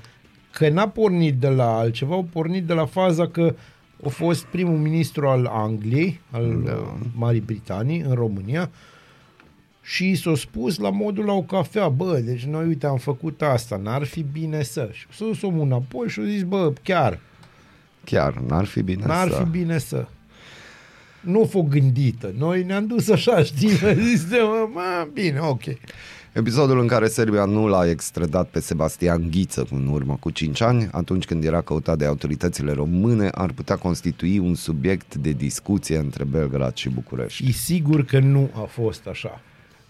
[0.52, 3.54] Că n-a pornit de la altceva, au pornit de la faza că
[4.04, 6.96] a fost primul ministru al Angliei, al da.
[7.16, 8.70] Marii Britanii, în România,
[9.82, 13.76] și s-a spus la modul la o cafea, bă, deci noi, uite, am făcut asta,
[13.76, 14.88] n-ar fi bine să.
[14.92, 17.18] Și s-a dus omul înapoi și a zis, bă, chiar,
[18.04, 19.36] Chiar, n-ar fi bine N-ar să...
[19.36, 20.06] fi bine să.
[21.20, 22.34] Nu f-o gândită.
[22.38, 23.68] Noi ne-am dus așa, știi?
[24.08, 24.24] Zis,
[24.72, 25.62] mă, bine, ok.
[26.32, 30.88] Episodul în care Serbia nu l-a extradat pe Sebastian Ghiță în urmă cu 5 ani,
[30.92, 36.24] atunci când era căutat de autoritățile române, ar putea constitui un subiect de discuție între
[36.24, 37.48] Belgrad și București.
[37.48, 39.40] E sigur că nu a fost așa.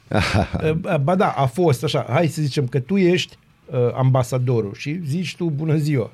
[1.05, 2.07] ba da, a fost așa.
[2.09, 6.11] Hai să zicem că tu ești uh, ambasadorul și zici tu bună ziua.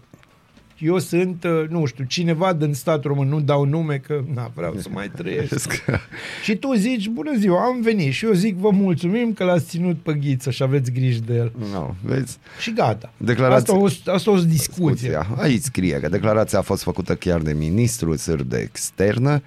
[0.79, 4.77] Eu sunt, uh, nu știu, cineva din statul român, nu dau nume că na, vreau
[4.79, 5.85] să mai trăiesc.
[6.45, 9.97] și tu zici, bună ziua, am venit și eu zic, vă mulțumim că l-ați ținut
[10.03, 11.53] pe ghiță și aveți grijă de el.
[11.73, 12.39] no, vezi?
[12.61, 13.13] Și gata.
[13.17, 15.09] Declarație- Asta a, asta a fost discuție.
[15.09, 15.37] Discuția.
[15.39, 19.43] Aici scrie că declarația a fost făcută chiar de ministrul sârb de externă,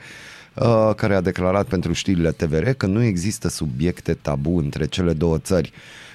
[0.55, 5.37] uh, care a declarat pentru știrile TVR că nu există subiecte tabu între cele două
[5.37, 5.71] țări.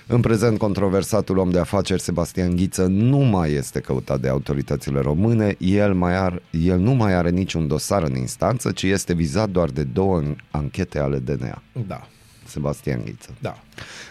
[0.07, 5.57] În prezent, controversatul om de afaceri Sebastian Ghiță nu mai este căutat de autoritățile române,
[5.59, 9.71] el, mai ar, el nu mai are niciun dosar în instanță, ci este vizat doar
[9.71, 11.63] de două anchete ale DNA.
[11.87, 12.07] Da,
[12.47, 13.35] Sebastian Ghiță.
[13.41, 13.57] da.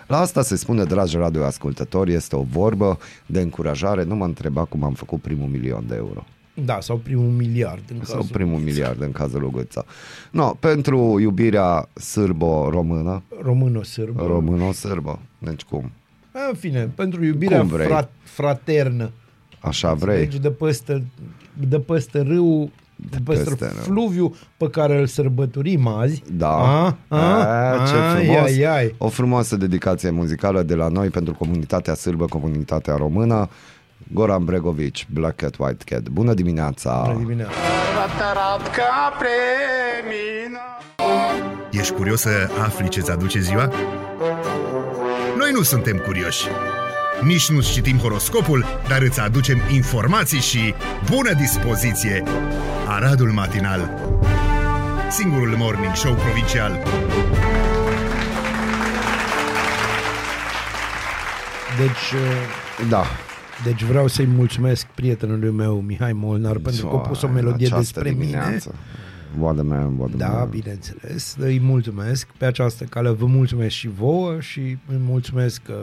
[0.08, 4.04] La asta se spune, dragi radioascultători, este o vorbă de încurajare.
[4.04, 6.26] Nu mă întreba cum am făcut primul milion de euro.
[6.66, 8.32] Da, sau primul miliard în Sau cazul.
[8.36, 9.86] primul miliard în cazul lui Guța.
[10.32, 14.24] No, pentru iubirea sârbo-română, Româno-sârbă.
[14.28, 15.92] româno-sârbă, deci cum?
[16.50, 17.88] În fine, pentru iubirea Cum vrei.
[17.88, 19.12] fra- fraternă.
[19.60, 20.18] Așa vrei?
[20.28, 21.04] Deci de păstă,
[21.68, 23.84] de păstă râu, de păstă peste râu.
[23.84, 26.24] fluviu pe care îl sărbătorim azi.
[26.32, 26.50] Da.
[26.58, 27.18] A, a,
[27.82, 28.46] A, ce ai, frumos.
[28.46, 28.96] ai, ai.
[28.98, 33.50] O frumoasă dedicație muzicală de la noi pentru comunitatea sârbă, comunitatea română.
[34.12, 36.10] Goran Bregovici, Black Cat, White Cat.
[36.10, 37.02] Bună dimineața!
[37.06, 37.54] Bună dimineața.
[41.72, 43.72] Ești curios să afli ce-ți aduce ziua?
[45.38, 46.48] Noi nu suntem curioși.
[47.22, 50.74] Nici nu citim horoscopul, dar îți aducem informații și
[51.10, 52.24] bună dispoziție.
[52.88, 54.12] Aradul Matinal
[55.10, 56.84] Singurul morning show provincial
[61.78, 63.04] Deci, uh, Da.
[63.64, 67.66] Deci vreau să-i mulțumesc prietenului meu, Mihai Molnar, pentru că a pus o În melodie
[67.66, 68.24] această despre mine.
[68.26, 68.76] dimineață.
[69.38, 70.44] Boadă mea, boadă Da, mea.
[70.44, 71.36] bineînțeles.
[71.40, 73.10] Îi mulțumesc pe această cale.
[73.10, 75.76] Vă mulțumesc și vouă și îi mulțumesc uh,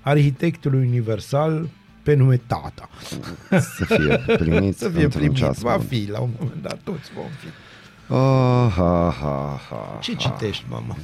[0.00, 1.68] arhitectului universal
[2.02, 2.88] pe nume Tata.
[3.50, 5.36] Să fie primiți Să fie într-un primit.
[5.38, 5.86] ceas Va bun.
[5.86, 7.46] fi, la un moment dat, toți vom fi.
[8.12, 10.18] Oh, ha, ha, ha, Ce ha.
[10.18, 10.96] citești, mama?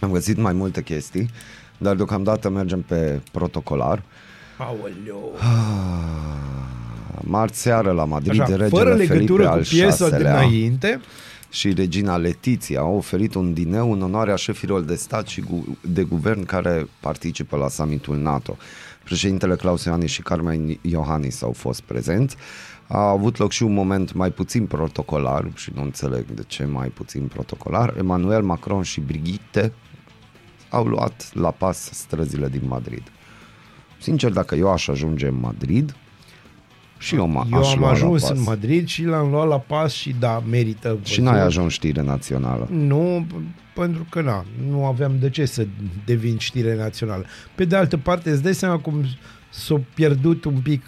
[0.00, 1.30] Am găsit mai multe chestii,
[1.78, 4.02] dar deocamdată mergem pe protocolar.
[4.56, 5.32] Aoleu.
[7.20, 11.00] Marți seară la Madrid, Așa, regele fără Felipe legătură al cu piesa VI-lea dinainte,
[11.50, 16.02] și regina Letiția au oferit un dineu în onoarea șefilor de stat și gu- de
[16.02, 18.56] guvern care participă la summitul NATO.
[19.04, 22.36] Președintele Claus Iohannis și Carmen Iohannis au fost prezenți.
[22.88, 26.88] A avut loc și un moment mai puțin protocolar și nu înțeleg de ce mai
[26.88, 27.94] puțin protocolar.
[27.98, 29.72] Emmanuel Macron și Brigitte
[30.70, 33.02] au luat la pas străzile din Madrid.
[33.98, 35.96] Sincer, dacă eu aș ajunge în Madrid,
[36.98, 38.30] și eu, m- eu aș am lua la ajuns pas.
[38.30, 40.98] în Madrid și l-am luat la pas și da, merită.
[41.02, 42.68] Și n-ai ajuns știre națională.
[42.70, 43.42] Nu, p-
[43.74, 45.66] pentru că na, nu aveam de ce să
[46.04, 47.24] devin știre națională.
[47.54, 49.04] Pe de altă parte, îți dai seama cum
[49.50, 50.82] s-a pierdut un pic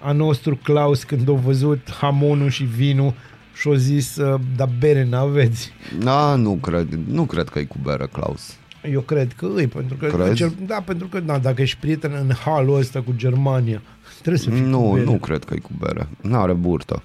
[0.00, 3.14] a nostru Claus când a văzut hamonul și vinul
[3.54, 5.72] și a zis, uh, da bere n-aveți.
[5.98, 8.54] Da, nu cred, nu cred că e cu bere, Claus.
[8.90, 10.06] Eu cred că îi, pentru că...
[10.06, 10.34] Crezi?
[10.34, 13.82] Cel, da, pentru că, da, dacă ești prieten în halul ăsta cu Germania,
[14.22, 15.04] trebuie să fii cu Nu, bere.
[15.04, 16.08] nu cred că e cu bere.
[16.20, 17.02] Nu are burtă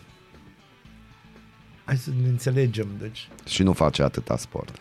[1.84, 3.28] Hai să ne înțelegem, deci...
[3.46, 4.76] și nu face atâta sport.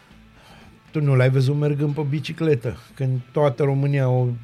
[0.91, 4.35] Tu nu l-ai văzut mergând pe bicicletă, când toată România au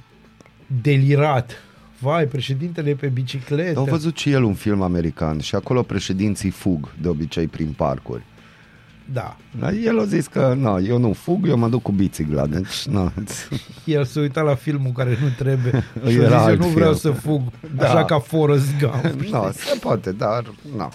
[0.83, 1.53] delirat.
[2.01, 3.79] Vai, președintele e pe bicicletă.
[3.79, 8.23] Au văzut și el un film american și acolo președinții fug de obicei prin parcuri.
[9.13, 9.37] Da.
[9.61, 12.47] Dar el a zis că nu, eu nu fug, eu mă duc cu bicicla.
[12.47, 13.13] Deci, nu.
[13.85, 16.67] El s-a uitat la filmul care nu trebuie și Era a zis, eu alt nu
[16.67, 17.15] vreau film.
[17.15, 17.41] să fug,
[17.77, 17.85] Da.
[17.89, 19.21] așa ca Forrest Gump.
[19.31, 20.43] Nu, se poate, dar
[20.77, 20.89] nu.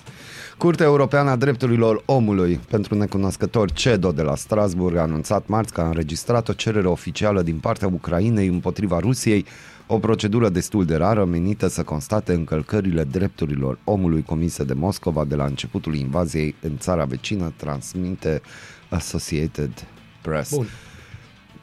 [0.58, 5.82] Curtea Europeană a Drepturilor Omului pentru necunoscători CEDO de la Strasburg a anunțat marți că
[5.82, 9.46] a înregistrat o cerere oficială din partea Ucrainei împotriva Rusiei,
[9.88, 15.36] o procedură destul de rară menită să constate încălcările drepturilor omului comise de Moscova de
[15.36, 18.42] la începutul invaziei în țara vecină, transmite
[18.90, 19.72] Associated
[20.22, 20.54] Press.
[20.56, 20.66] Bun.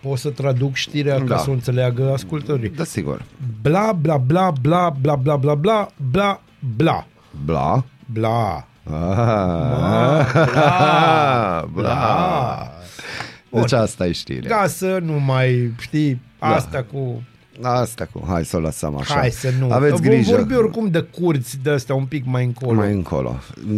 [0.03, 1.25] Pot să traduc știrea Da.
[1.25, 2.69] ca să o înțeleagă ascultătorii.
[2.71, 3.25] Da, sigur.
[3.63, 6.41] Bla, bla, bla, bla, bla, bla, bla, bla, bla,
[6.77, 7.07] bla,
[7.45, 7.85] Bla.
[8.07, 8.67] bla.
[8.91, 12.73] Ah, bla, bla.
[13.51, 14.57] Deci asta e știrea.
[14.61, 16.47] Ca să nu mai știi Da.
[16.47, 17.23] asta cu...
[17.63, 19.15] Asta cu, hai să o lăsăm așa.
[19.15, 19.71] Hai să nu.
[19.71, 20.31] Aveți Vom grijă.
[20.37, 22.75] vorbi oricum de curți de astea un pic mai încolo.
[22.75, 23.37] Mai încolo.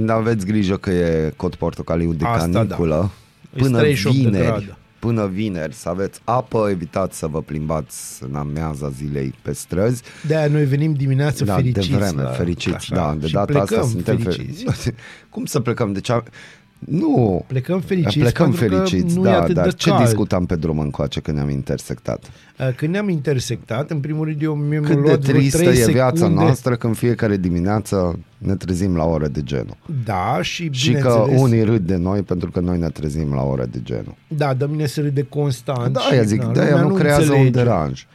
[0.09, 2.59] Aveți grijă că e cod portocaliu de Asta da.
[2.59, 3.11] caniculă.
[3.55, 4.77] E Până 38 de vineri, grade.
[4.99, 10.03] până vineri să aveți apă, evitați să vă plimbați în amiaza zilei pe străzi.
[10.27, 11.89] De-aia noi venim dimineața Da, fericiți.
[11.91, 14.63] de vreme, la- fericiți, așa, da, de și data asta plecăm suntem fericiți.
[14.65, 14.93] fericiți.
[15.31, 15.93] Cum să plecăm?
[15.93, 16.23] Deci, a...
[16.87, 20.05] nu, Plecăm fericiți plecăm pentru fericiți, că nu e da, atât dar de ce cald.
[20.05, 22.25] discutam pe drum încoace când ne-am intersectat?
[22.61, 25.81] Uh, Când ne-am intersectat, în primul rând eu mi-am Cât de luat vreo tristă trei
[25.81, 26.43] e viața secunde.
[26.43, 29.77] noastră când fiecare dimineață ne trezim la ore de genul.
[30.05, 33.43] Da, și Și că bineînțeles, unii râd de noi pentru că noi ne trezim la
[33.43, 34.15] ore de genul.
[34.29, 35.93] Da, de mine se râde constant.
[35.93, 37.51] Da, și, aia zic, na, de aia lumea nu creează un înțelege.
[37.51, 38.07] deranj.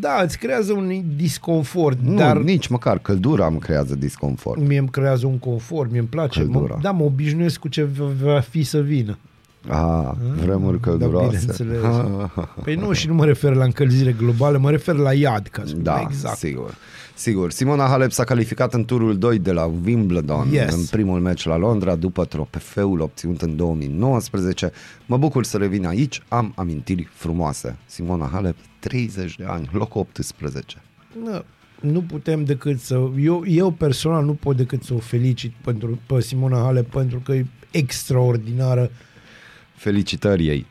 [0.00, 4.60] Da, îți creează un disconfort, Nu, dar nici măcar căldura îmi creează disconfort.
[4.60, 6.38] mie îmi creează un confort, mie îmi place.
[6.40, 6.74] Căldura.
[6.74, 9.18] Mă, da, mă obișnuiesc cu ce va- va fi să vină.
[9.68, 10.10] Ah,
[10.42, 11.26] vremuri Da, călduroase.
[11.38, 11.80] bineînțeles.
[12.62, 15.68] Păi nu, și nu mă refer la încălzire globală, mă refer la iad, ca să
[15.68, 16.36] spun Da, exact.
[16.36, 16.74] sigur.
[17.14, 17.50] Sigur.
[17.50, 20.74] Simona Halep s-a calificat în turul 2 de la Wimbledon Yes.
[20.74, 24.72] în primul meci la Londra după trofeul obținut în 2019.
[25.06, 27.76] Mă bucur să revin aici, am amintiri frumoase.
[27.86, 30.82] Simona Halep, 30 de ani, loc 18.
[31.24, 31.42] Nu,
[31.80, 32.94] nu putem decât să...
[33.20, 37.32] Eu, eu personal nu pot decât să o felicit pentru, pe Simona Halep pentru că
[37.32, 38.90] e extraordinară.
[39.76, 40.66] Felicitări ei.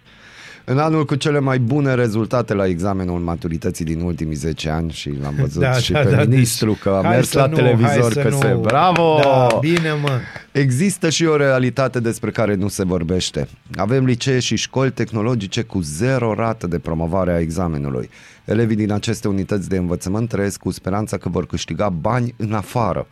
[0.67, 5.17] În anul cu cele mai bune rezultate la examenul maturității din ultimii 10 ani și
[5.21, 7.45] l-am văzut Da, și da, pe da, ministru deci- că a hai mers să la
[7.45, 8.37] nu, televizor hai să că nu.
[8.37, 8.57] se...
[8.61, 9.19] Bravo!
[9.23, 10.19] Da, bine mă.
[10.51, 13.47] Există și o realitate despre care nu se vorbește.
[13.75, 18.09] Avem licee și școli tehnologice cu zero rată de promovare a examenului.
[18.45, 23.07] Elevii din aceste unități de învățământ trăiesc cu speranța că vor câștiga bani în afară.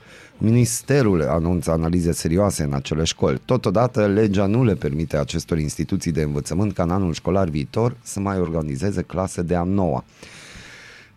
[0.46, 3.42] Ministerul anunță analize serioase în acele școli.
[3.46, 8.20] Totodată, legea nu le permite acestor instituții de învățământ ca în anul școlar viitor să
[8.20, 10.04] mai organizeze clase de a noua.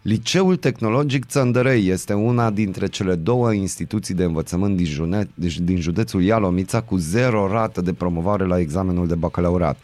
[0.03, 5.29] Liceul Tehnologic Țăndărei este una dintre cele două instituții de învățământ din, june,
[5.63, 9.77] din județul Ialomița cu zero rată de promovare la examenul de bacalaureat.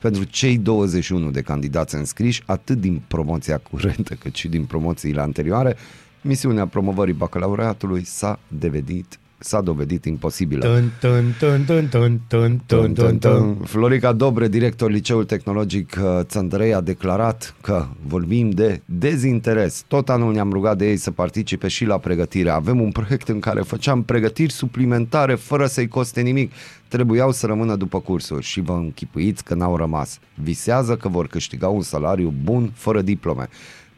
[0.00, 5.76] pentru cei 21 de candidați înscriși, atât din promoția curentă cât și din promoțiile anterioare,
[6.20, 10.66] misiunea promovării bacalaureatului s-a devedit s-a dovedit imposibilă.
[13.64, 19.84] Florica Dobre, director Liceul Tehnologic uh, Țandrei, a declarat că vorbim de dezinteres.
[19.88, 22.50] Tot anul ne-am rugat de ei să participe și la pregătire.
[22.50, 26.52] Avem un proiect în care făceam pregătiri suplimentare fără să-i coste nimic.
[26.88, 30.18] Trebuiau să rămână după cursuri și vă închipuiți că n-au rămas.
[30.34, 33.48] Visează că vor câștiga un salariu bun fără diplome.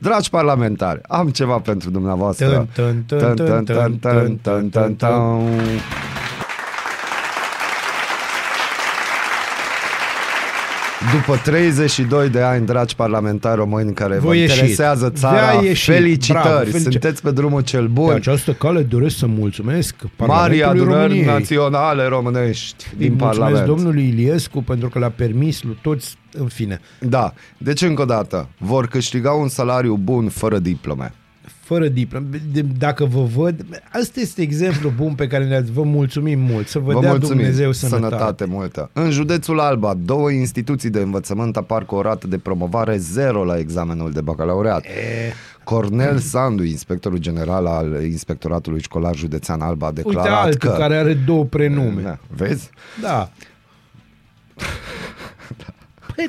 [0.03, 2.69] Dragi parlamentari, am ceva pentru dumneavoastră.
[2.75, 5.11] Tân, tân, tân, tân, tân, tân, tân, tân.
[11.13, 14.59] După 32 de ani, dragi parlamentari români care vă Voi ieșiți.
[14.59, 15.91] interesează țara, Voi ieșiți.
[15.91, 16.93] felicitări, Bravo, felicitări.
[16.93, 18.13] sunteți pe drumul cel Pe bun.
[18.13, 21.25] această cale doresc să mulțumesc Mari Parlamentului adunări României.
[21.25, 23.67] naționale românești Îi din mulțumesc Parlament.
[23.67, 28.49] domnului Iliescu pentru că le-a permis lui toți, în fine, Da, deci încă o dată,
[28.59, 31.13] vor câștiga un salariu bun fără diplome.
[31.71, 32.25] Fără diplom.
[32.53, 36.79] De- Dacă vă văd, asta este exemplu bun pe care ne-ați, vă mulțumim mult, să
[36.79, 38.07] vă, Vă dea mulțumim, Dumnezeu sănătate.
[38.15, 38.91] sănătate multă.
[38.93, 43.59] În județul Alba, două instituții de învățământ apar cu o rată de promovare zero la
[43.59, 44.85] examenul de bacalaureat.
[45.65, 50.77] Cornel Sandu, inspectorul general al Inspectoratului Școlar Județean Alba, a Uite declarat altul că...
[50.77, 52.03] care are două prenume.
[52.03, 52.71] Da, vezi?
[53.03, 53.31] Da.
[54.55, 54.67] Păi,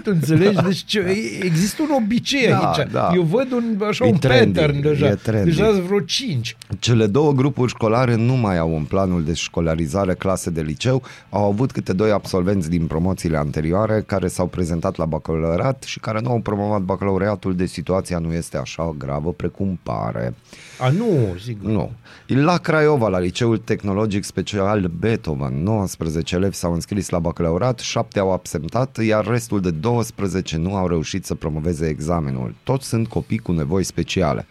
[0.03, 0.61] tu înțelegi?
[0.67, 0.99] Deci ce,
[1.41, 2.91] există un obicei Da, aici.
[2.91, 3.11] da.
[3.15, 5.07] Eu văd un, așa, E un trendy, pattern deja.
[5.07, 5.49] e trendy.
[5.49, 6.55] Deja sunt vreo cinci.
[6.79, 11.43] Cele două grupuri școlare nu mai au în planul de școlarizare clase de liceu, au
[11.51, 16.29] avut câte doi absolvenți din promoțiile anterioare care s-au prezentat la bacalaureat și care nu
[16.29, 20.33] au promovat bacalaureatul, de situația nu este așa gravă precum pare.
[20.79, 21.69] A, nu, sigur.
[21.71, 21.91] Nu.
[22.27, 28.31] La Craiova, la Liceul Tehnologic Special Beethoven, 19 elevi s-au înscris la bacalaureat, 7 au
[28.31, 32.55] absentat, iar restul de 12 nu au reușit să promoveze examenul.
[32.63, 34.45] Toți sunt copii cu nevoi speciale.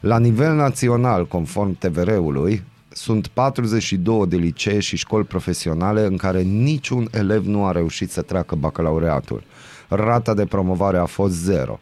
[0.00, 7.08] La nivel național, conform TVR-ului, sunt 42 de licee și școli profesionale în care niciun
[7.12, 9.42] elev nu a reușit să treacă bacalaureatul.
[9.88, 11.80] Rata de promovare a fost zero.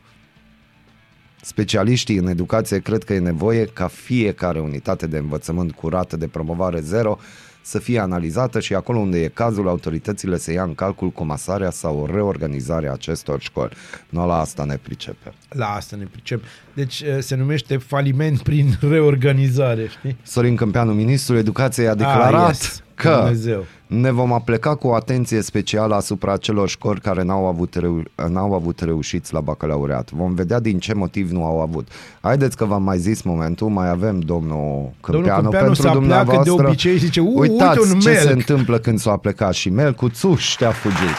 [1.40, 6.26] Specialiștii în educație cred că e nevoie ca fiecare unitate de învățământ cu rată de
[6.26, 7.18] promovare zero
[7.66, 11.98] să fie analizată și acolo unde e cazul, autoritățile să ia în calcul comasarea sau
[11.98, 13.72] o reorganizare a acestor școli.
[14.08, 15.32] Nu la asta ne pricepe.
[15.48, 16.42] La asta ne pricep.
[16.74, 20.16] Deci eh, se numește faliment prin reorganizare, știi?
[20.22, 22.82] Sorin Câmpeanu, ministrul educației, a declarat Ah, yes.
[22.94, 23.64] Că Dumnezeu.
[23.86, 28.54] ne vom apleca cu o atenție specială asupra acelor școli care n-au avut, reu- n-au
[28.54, 30.10] avut reușiți la bacalaureat.
[30.10, 31.88] Vom vedea din ce motiv nu au avut.
[32.20, 36.54] Haideți că v-am mai zis momentul, mai avem domnul Câmpeanu, Câmpeanu pentru se apleacă dumneavoastră.
[36.54, 39.52] de obicei și zice, "U, Uitați uite un ce se melc." întâmplă când s-a plecat
[39.52, 41.16] și melcul țuș te-a fugit.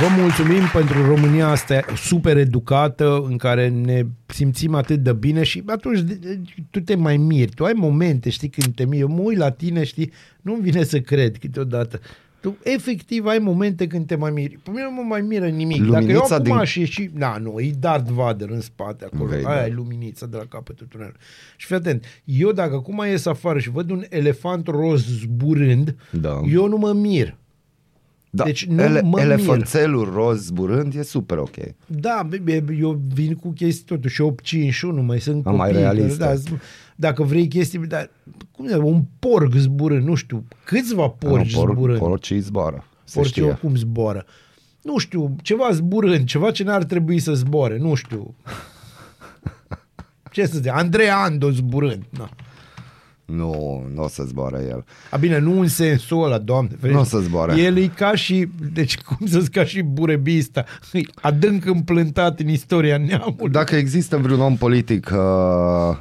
[0.00, 5.62] Vă mulțumim pentru România asta super educată în care ne simțim atât de bine și
[5.66, 9.08] atunci de- de- tu te mai miri, tu ai momente, știi, când te miri, eu
[9.08, 12.00] mă uit la tine, știi, nu-mi vine să cred câteodată.
[12.40, 14.58] Tu efectiv ai momente când te mai miri.
[14.62, 15.78] Pe mine nu mă mai miră nimic.
[15.82, 19.28] Dacă eu Luminița acum din- aș ieși, da, nu, e Darth Vader în spate acolo.
[19.30, 19.66] Vei, Aia da.
[19.66, 21.20] e luminița de la capătul tunelului.
[21.56, 26.40] Și fii atent, eu dacă acum ies afară și văd un elefant roz zburând, Da.
[26.52, 27.36] eu nu mă mir.
[28.34, 29.18] Da, Deci nu mă mir.
[29.18, 31.54] elefanțelul roz zburând e super ok.
[31.86, 35.82] Da, be- be- eu vin cu chestii totuși 851, mai sunt Am mai copii.
[35.82, 36.18] realiste.
[36.18, 36.58] Da, z-
[36.96, 38.10] dacă vrei chestii, dar
[38.50, 41.98] cum e, un porc zburând, nu știu, câțiva porci Por- zburând.
[41.98, 42.84] Porcii zboară.
[43.04, 43.42] Se Porci știe.
[43.42, 44.24] oricum zboară.
[44.82, 48.34] Nu știu, ceva zburând, ceva ce n-ar trebui să zboare, nu știu.
[50.32, 52.02] Ce să zic, Andrei Ando zburând.
[52.10, 52.28] Na.
[53.24, 54.84] Nu, nu o să zboară el.
[55.10, 56.70] A, bine, nu în sensul ăla, doamne.
[56.70, 56.94] ferește.
[56.94, 57.60] Nu o să zboare.
[57.60, 62.48] El e ca și, deci cum să zic, ca și burebista, e adânc împlântat în
[62.48, 63.50] istoria neamului.
[63.50, 65.96] Dacă există vreun om politic uh,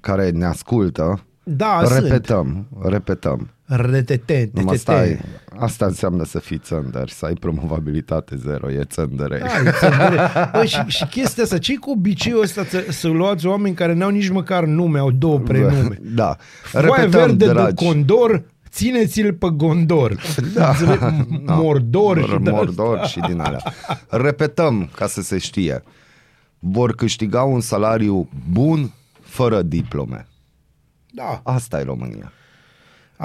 [0.00, 3.53] care ne ascultă, Da, repetăm, repetăm.
[3.66, 5.18] Retete, Numai stai,
[5.58, 9.38] asta înseamnă să fii țăndăr, să ai promovabilitate zero, e țăndărei.
[9.38, 10.30] Da, e țăndăre.
[10.52, 14.10] Bă, și, și chestia asta, ce cu obiceiul ăsta să, să luați oameni care n-au
[14.10, 15.98] nici măcar nume, au două prenume?
[16.14, 17.74] Da, Foaia repetăm, verde dragi.
[17.74, 20.20] de condor, țineți-l pe gondor.
[20.54, 20.68] Da.
[20.68, 21.00] Înțeleg?
[21.46, 23.06] Mordor și de Mordor asta.
[23.06, 23.60] și din alea.
[24.08, 25.82] Repetăm ca să se știe.
[26.58, 30.26] Vor câștiga un salariu bun fără diplome.
[31.10, 31.40] Da.
[31.44, 32.32] Asta e România.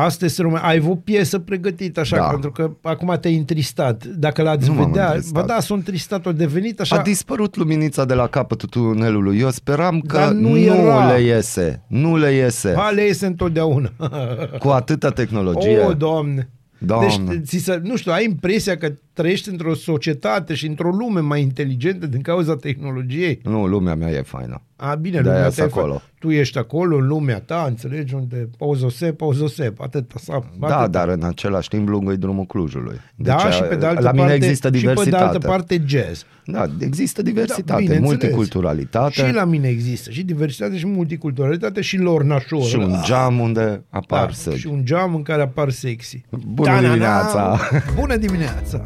[0.04, 0.64] Asta este România.
[0.66, 2.24] Ai avut piesă pregătită așa, Da.
[2.24, 4.06] pentru că acum te-ai întristat.
[4.06, 5.42] Dacă l-ați Nu m-am vedea, întristat.
[5.42, 6.96] bă da, s-a întristat, a devenit așa.
[6.96, 9.40] A dispărut luminița de la capătul tunelului.
[9.40, 11.12] Eu speram că Dar nu nu, era.
[11.16, 11.84] le iese.
[11.88, 12.72] Nu le iese.
[12.76, 13.92] Ba, le iese întotdeauna.
[14.60, 15.80] Cu atâta tehnologie.
[15.80, 16.50] O, doamne.
[16.78, 17.34] Doamne.
[17.34, 21.42] Deci, ți să, nu știu, ai impresia că trăiești într-o societate și într-o lume mai
[21.42, 23.40] inteligentă din cauza tehnologiei.
[23.44, 24.62] Nu, lumea mea e faină.
[24.76, 26.02] A, bine, De-aia lumea sunt ta e fa- acolo.
[26.20, 30.12] Tu ești acolo, în lumea ta, înțelegi unde pauzosep, pauzosep, atât.
[30.16, 30.92] Sau, Da, atât.
[30.92, 32.96] dar în același timp lungă drumul Clujului.
[33.16, 35.10] da, Deci, și pe de altă la parte, mine există și diversitate.
[35.10, 36.26] pe de altă parte jazz.
[36.46, 38.10] Da, există diversitate, bineînțeles.
[38.10, 42.62] multiculturalitate Și la mine există și diversitate și multiculturalitate și lornașor.
[42.64, 44.58] și un geam unde apar da, săgi.
[44.58, 46.22] și un geam în care apar sexy.
[46.48, 46.88] Bună Ta-na-na!
[46.88, 47.60] dimineața!
[48.00, 48.86] Bună dimineața!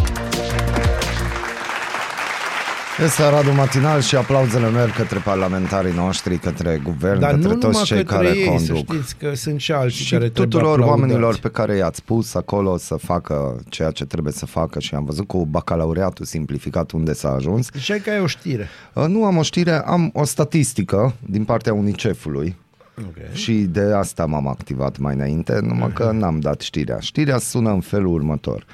[3.03, 7.65] Este Radu Matinal și aplauzele merg către parlamentarii noștri, către guvern, Dar către nu toți
[7.65, 8.93] numai cei către care ei, să conduc.
[8.93, 10.99] știți că sunt și alții Și care trebuie tuturor aplaudați.
[11.01, 15.03] oamenilor pe care i-ați pus acolo să facă ceea ce trebuie să facă și am
[15.05, 17.69] văzut cu bacalaureatul simplificat unde s-a ajuns.
[17.73, 18.67] Ziceai că ai o știre.
[18.93, 22.55] Uh, Nu am o știre, am o statistică din partea UNICEF-ului
[22.97, 23.29] Okay.
[23.33, 26.99] și de asta m-am activat mai înainte, numai că n-am dat știrea.
[26.99, 28.65] Știrea sună în felul următor.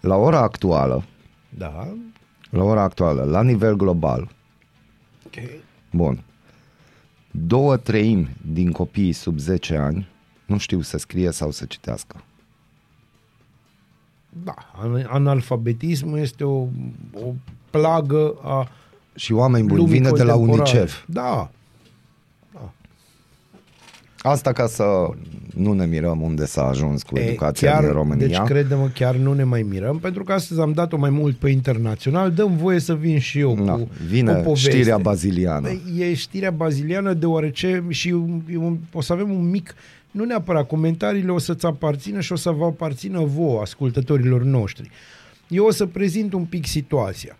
[0.00, 1.04] La ora actuală,
[1.48, 1.88] Da.
[2.50, 4.28] La ora actuală, la nivel global,
[5.26, 5.60] Okay.
[5.90, 6.22] bun,
[7.30, 10.08] două treimi din copiii sub 10 ani
[10.46, 12.22] nu știu să scrie sau să citească.
[14.44, 16.58] Da, an- analfabetismul este o,
[17.12, 17.32] o
[17.70, 18.68] plagă a
[19.14, 20.70] Și oameni buni, lumii vine de la contemporane.
[20.70, 21.04] UNICEF.
[21.06, 21.50] Da,
[24.22, 24.84] Asta ca să
[25.54, 28.26] nu ne mirăm unde s-a ajuns cu E, educația chiar, din România.
[28.26, 31.50] Deci credem chiar nu ne mai mirăm, pentru că astăzi am dat-o mai mult pe
[31.50, 34.70] internațional, dăm voie să vin și eu Na, cu vine o poveste.
[34.70, 35.66] știrea baziliană.
[35.66, 39.74] Păi, E știrea baziliană deoarece și un, e un, o să avem un mic,
[40.10, 44.90] nu neapărat, comentariile o să-ți aparțină și o să vă aparțină vouă, ascultătorilor noștri.
[45.48, 47.36] Eu o să prezint un pic situația.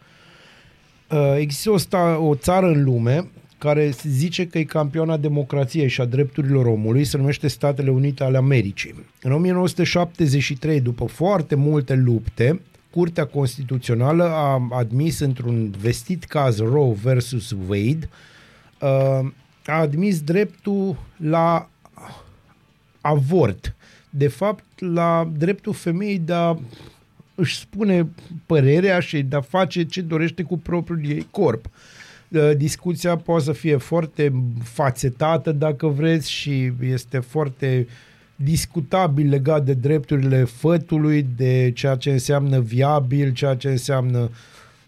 [1.10, 3.28] Uh, Există o, sta, o țară în lume
[3.60, 8.24] care se zice că e campioana democrației și a drepturilor omului, se numește Statele Unite
[8.24, 8.94] ale Americii.
[9.22, 17.54] În 1973, după foarte multe lupte, Curtea Constituțională a admis într-un vestit caz Roe versus
[17.68, 18.08] Wade,
[18.80, 19.28] uh,
[19.66, 21.68] a admis dreptul la
[23.00, 23.74] avort.
[24.10, 26.56] De fapt, la dreptul femeii de a
[27.34, 28.08] își spune
[28.46, 31.64] părerea și de a face ce dorește cu propriul ei corp.
[31.64, 31.72] Uh,
[32.56, 37.86] Discuția poate să fie foarte fațetată, dacă vreți, și este foarte
[38.36, 44.30] discutabil legat de drepturile fătului, de ceea ce înseamnă viabil, ceea ce înseamnă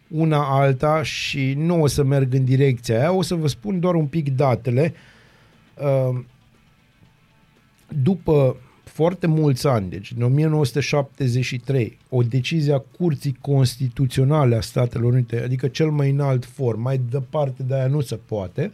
[0.08, 3.94] una alta și nu o să merg în direcția aia, o să vă spun doar
[3.94, 4.94] un pic datele.
[5.74, 6.20] Uh,
[8.02, 15.42] După foarte mulți ani, deci în 1973, o decizie a Curții Constituționale a Statelor Unite,
[15.42, 18.70] adică cel mai înalt for, mai departe de aia nu se poate,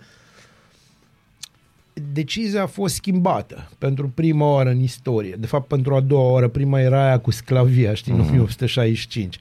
[2.12, 5.34] decizia a fost schimbată pentru prima oară în istorie.
[5.38, 9.38] De fapt, pentru a doua oară, prima era aia cu sclavia, știi, în 1865.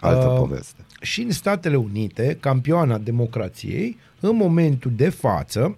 [0.00, 0.84] Altă Uh, poveste.
[1.00, 5.76] și în Statele Unite, campioana democrației, în momentul de față,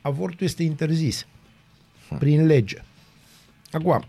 [0.00, 1.26] avortul este interzis
[2.18, 2.82] prin lege.
[3.72, 4.04] Acum,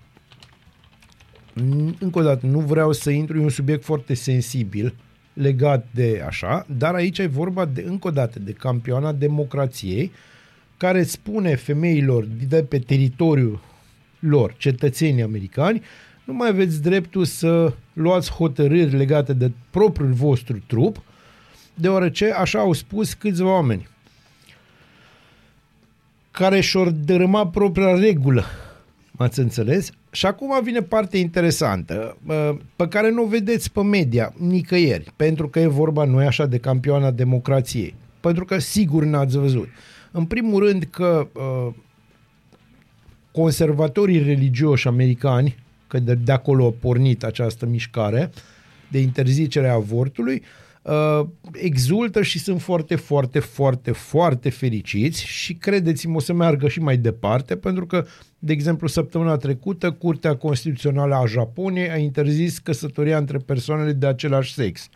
[1.53, 4.95] n- încă o dată, nu vreau să intru, e un subiect foarte sensibil
[5.33, 10.11] legat de așa, dar aici e vorba de, încă o dată, de campioana democrației
[10.77, 13.61] care spune femeilor de pe teritoriul
[14.19, 15.81] lor, cetățenii americani,
[16.23, 21.01] nu mai aveți dreptul să luați hotărâri legate de propriul vostru trup,
[21.73, 23.87] deoarece așa au spus câțiva oameni
[26.31, 28.43] care și-or dărâma propria regulă.
[29.11, 29.89] M-ați înțeles?
[30.11, 35.49] Și acum vine partea interesantă, uh, pe care nu o vedeți pe media nicăieri, pentru
[35.49, 37.95] că e vorba, nu așa, de campioana democrației.
[38.19, 39.67] Pentru că sigur n-ați văzut.
[40.11, 41.73] În primul rând că uh,
[43.31, 45.55] conservatorii religioși americani,
[45.87, 48.31] că de, de acolo a pornit această mișcare
[48.87, 50.70] de interzicere a avortului, uh,
[51.53, 56.97] exultă și sunt foarte, foarte, foarte, foarte fericiți și credeți-mă o să meargă și mai
[56.97, 58.05] departe, pentru că,
[58.39, 64.53] de exemplu, săptămâna trecută, Curtea Constituțională a Japoniei a interzis căsătoria între persoanele de același
[64.53, 64.89] sex.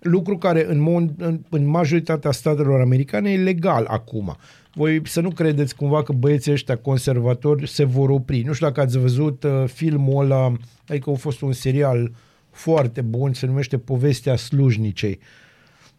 [0.00, 4.36] Lucru care în, mon, în, în majoritatea statelor americane e legal acum.
[4.74, 8.42] voi să nu credeți cumva că băieții ăștia conservatori se vor opri.
[8.42, 10.52] Nu știu dacă ați văzut uh, filmul ăla,
[10.86, 12.10] adică a fost un serial
[12.58, 15.18] foarte bun, se numește Povestea slujnicei.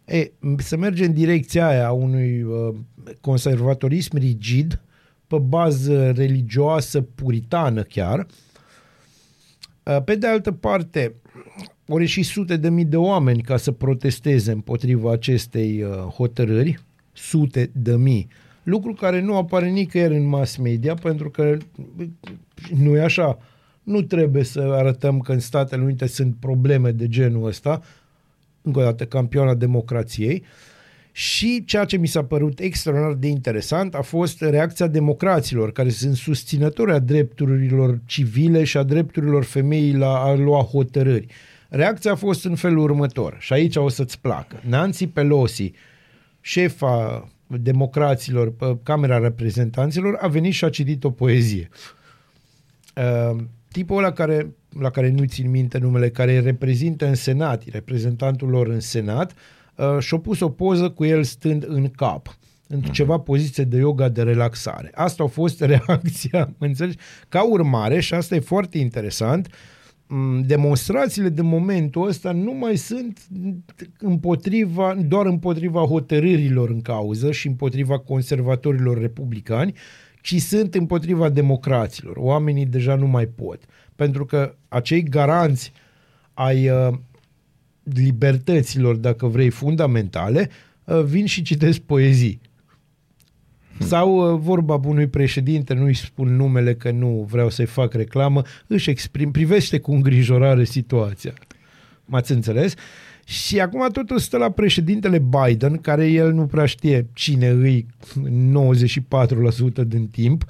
[0.06, 2.76] E, se merge în direcția aia a unui uh,
[3.22, 4.82] conservatorism rigid,
[5.28, 8.28] pe bază religioasă, puritană chiar.
[9.84, 11.16] Uh, pe de altă parte,
[11.88, 16.80] ori și sute de mii de oameni ca să protesteze împotriva acestei uh, hotărâri,
[17.14, 18.28] sute de mii.
[18.64, 21.58] Lucru care nu apare nicăieri în mass media, pentru că
[22.76, 23.38] nu e așa.
[23.90, 27.82] Nu trebuie să arătăm că în Statele Unite sunt probleme de genul ăsta,
[28.62, 30.44] încă o dată campioana democrației,
[31.12, 36.16] și ceea ce mi s-a părut extraordinar de interesant a fost reacția democraților, care sunt
[36.16, 41.26] susținători a drepturilor civile și a drepturilor femeii la a lua hotărâri.
[41.70, 44.62] Reacția a fost în felul următor, și aici o să-ți placă.
[44.68, 45.72] Nancy Pelosi,
[46.42, 51.70] șefa democraților pe Camera Reprezentanților, a venit și a citit o poezie.
[53.70, 58.50] Uh, tipul ăla care, la care nu țin minte numele, care reprezintă în Senat, reprezentantul
[58.50, 59.34] lor în Senat,
[59.76, 62.38] uh, și-a pus o poză cu el stând în cap
[62.72, 62.92] în uh-huh.
[62.92, 64.92] ceva poziție de yoga de relaxare.
[64.94, 66.98] Asta a fost reacția, mă înțelegi?
[67.30, 69.48] Ca urmare, și asta e foarte interesant,
[70.46, 73.28] demonstrațiile de momentul ăsta nu mai sunt
[74.00, 79.74] împotriva, doar împotriva hotărârilor în cauză și împotriva conservatorilor republicani,
[80.22, 82.16] ci sunt împotriva democraților.
[82.18, 83.64] Oamenii deja nu mai pot.
[83.96, 85.72] Pentru că acei garanți
[86.34, 86.94] ai uh,
[87.84, 90.50] libertăților, dacă vrei, fundamentale,
[90.84, 92.42] uh, vin și citesc poezii.
[93.80, 98.90] Sau uh, vorba unui președinte, nu-i spun numele că nu vreau să-i fac reclamă, își
[98.90, 101.34] exprim, privește cu îngrijorare situația.
[102.06, 102.74] M-ați înțeles?
[103.30, 107.86] Și acum totul stă la președintele Biden, care el nu prea știe cine îi
[109.84, 110.46] 94% din timp,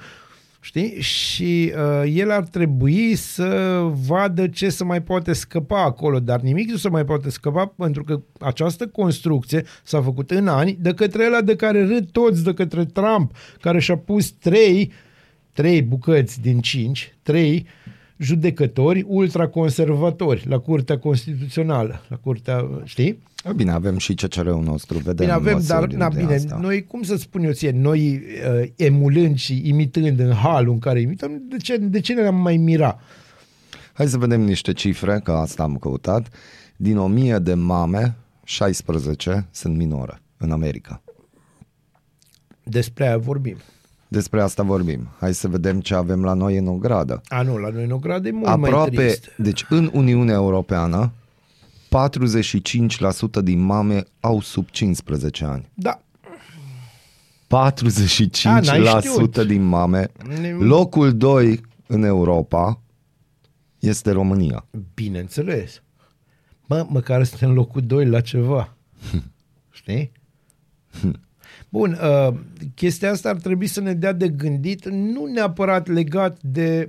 [0.61, 1.01] Știi?
[1.01, 6.69] Și uh, el ar trebui să vadă ce să mai poate scăpa acolo, dar nimic
[6.69, 11.25] nu se mai poate scăpa pentru că această construcție s-a făcut în ani de către
[11.25, 14.91] ăla de care râd toți, de către Trump, care și-a pus trei,
[15.53, 17.67] trei bucăți din cinci, trei
[18.20, 23.20] judecători ultraconservatori la Curtea Constituțională, la Curtea, știi?
[23.55, 26.57] Bine, avem și CCR-ul nostru, vedem Bine, avem, dar, na, bine, asta.
[26.61, 31.01] noi, cum să spun eu ție, noi uh, emulând și imitând în halul în care
[31.01, 32.99] imităm, de ce, de ce ne-am mai mira?
[33.93, 36.28] Hai să vedem niște cifre, că asta am căutat.
[36.76, 41.01] Din 1000 de mame, 16 sunt minore în America.
[42.63, 43.57] Despre aia vorbim.
[44.12, 45.07] Despre asta vorbim.
[45.20, 47.22] Hai să vedem ce avem la noi în Ogradă.
[47.28, 49.32] A, nu, la noi în Ogradă e mult Aproape, mai trist.
[49.38, 51.12] Deci în Uniunea Europeană,
[53.39, 55.70] 45% din mame au sub 15 ani.
[55.74, 56.01] Da.
[57.47, 57.49] 45%
[59.38, 60.12] A, din mame.
[60.60, 62.82] Locul 2 în Europa
[63.80, 64.66] este România.
[64.93, 65.82] Bineînțeles.
[66.66, 68.76] Mă, măcar suntem locul 2 la ceva.
[69.72, 70.12] Știi?
[71.70, 72.34] Bun, uh,
[72.76, 76.86] chestia asta ar trebui să ne dea de gândit, nu neapărat legat de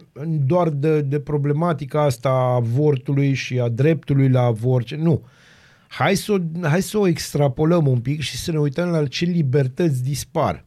[0.47, 5.25] doar de, de problematica asta a avortului și a dreptului la avort, nu.
[5.89, 9.25] Hai să, o, hai să o extrapolăm un pic și să ne uităm la ce
[9.25, 10.65] libertăți dispar.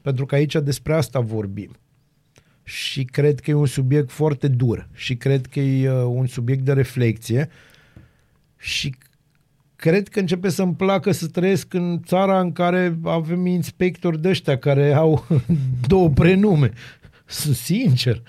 [0.00, 1.70] Pentru că aici despre asta vorbim.
[2.64, 6.64] Și cred că e un subiect foarte dur și cred că e uh, un subiect
[6.64, 7.48] de reflexie
[8.56, 8.94] și
[9.82, 14.58] cred că începe să-mi placă să trăiesc în țara în care avem inspectori de ăștia
[14.58, 15.26] care au
[15.88, 16.72] două prenume.
[17.24, 18.22] Sunt sincer.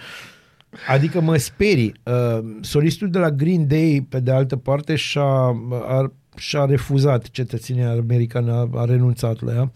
[0.88, 1.94] Adică mă sperii.
[2.04, 7.92] Uh, solistul de la Green Day, pe de altă parte, și-a, a, și-a refuzat cetățenia
[7.92, 9.72] americană, a, a renunțat la ea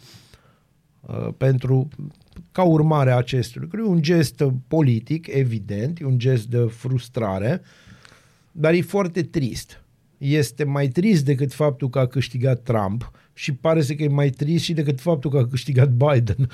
[1.01, 1.88] uh, pentru
[2.51, 3.80] ca urmare a acestui lucru.
[3.80, 7.61] E un gest politic, evident, e un gest de frustrare,
[8.51, 9.82] dar e foarte trist
[10.18, 14.30] este mai trist decât faptul că a câștigat Trump și pare să că e mai
[14.30, 16.49] trist și decât faptul că a câștigat Biden.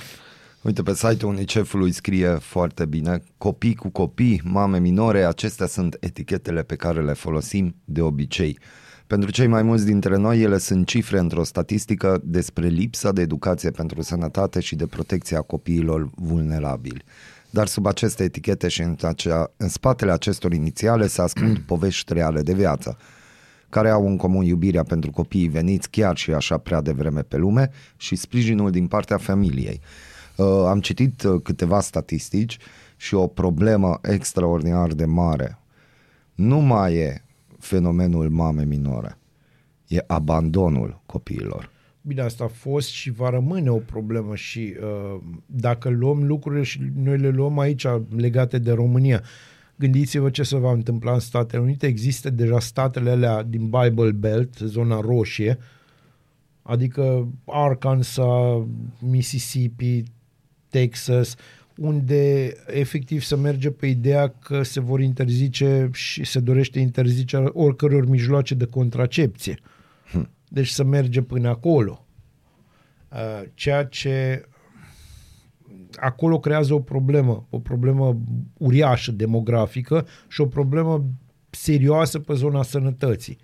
[0.61, 6.63] Uite, pe site-ul UNICEF-ului scrie foarte bine, copii cu copii, mame minore, acestea sunt etichetele
[6.63, 8.59] pe care le folosim de obicei.
[9.07, 13.71] Pentru cei mai mulți dintre noi, ele sunt cifre într-o statistică despre lipsa de educație
[13.71, 17.03] pentru sănătate și de protecție a copiilor vulnerabili.
[17.49, 22.41] Dar sub aceste etichete și în, acea, în spatele acestor inițiale se ascund povești reale
[22.41, 22.97] de viață
[23.73, 27.69] care au în comun iubirea pentru copiii veniți chiar și așa prea devreme pe lume
[27.97, 29.81] și sprijinul din partea familiei.
[30.35, 32.57] Uh, am citit uh, câteva statistici
[32.97, 35.59] și o problemă extraordinar de mare.
[36.35, 37.23] Nu mai e
[37.59, 39.17] fenomenul mame minore,
[39.87, 41.69] e abandonul copiilor.
[42.01, 46.81] bine, asta a fost și va rămâne o problemă și uh, dacă luăm lucrurile și
[46.95, 49.23] noi le luăm aici legate de România,
[49.83, 51.87] gândiți-vă ce se va întâmpla în Statele Unite.
[51.87, 55.57] Există deja statele alea din Bible Belt, zona roșie,
[56.61, 58.61] adică Arkansas,
[58.99, 60.03] Mississippi,
[60.69, 61.35] Texas,
[61.77, 68.07] unde efectiv se merge pe ideea că se vor interzice și se dorește interzicerea oricăror
[68.07, 69.59] mijloace de contracepție.
[70.47, 72.05] Deci să merge până acolo.
[73.11, 74.45] Uh, Ceea ce
[75.99, 78.17] acolo creează o problemă, o problemă
[78.57, 81.05] uriașă demografică și o problemă
[81.49, 83.37] serioasă pe zona sănătății.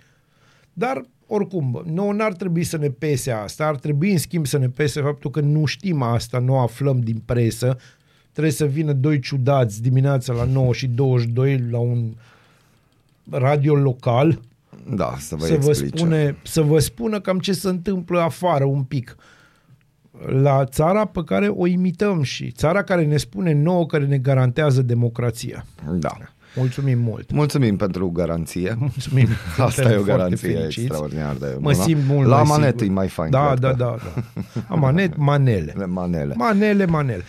[0.73, 4.69] Dar, oricum, nouă n-ar trebui să ne pese asta, ar trebui, în schimb, să ne
[4.69, 7.77] pese faptul că nu știm asta, nu aflăm din presă,
[8.31, 12.13] trebuie să vină doi ciudați dimineața la 9 și 22 la un
[13.29, 14.39] radio local
[14.95, 15.97] Da, să vă să vă, explice.
[15.97, 19.15] spune, să vă spună cam ce se întâmplă afară un pic.
[20.27, 24.81] La țara pe care o imităm și țara care ne spune nouă, care ne garantează
[24.81, 25.65] democrația.
[25.93, 26.11] Da.
[26.55, 27.31] Mulțumim mult!
[27.31, 28.75] Mulțumim pentru garanție.
[28.79, 29.27] Mulțumim!
[29.57, 30.79] Asta Suntem e o foarte garanție fericiți.
[30.85, 31.73] extraordinar de Mă bună.
[31.73, 32.87] simt mult La mai manet sigur.
[32.95, 33.29] e mai fain.
[33.31, 33.75] Da, cred da, că.
[33.75, 34.61] da, da.
[34.67, 35.73] Amanet, manele.
[35.87, 36.33] Manele.
[36.37, 37.23] Manele, manele.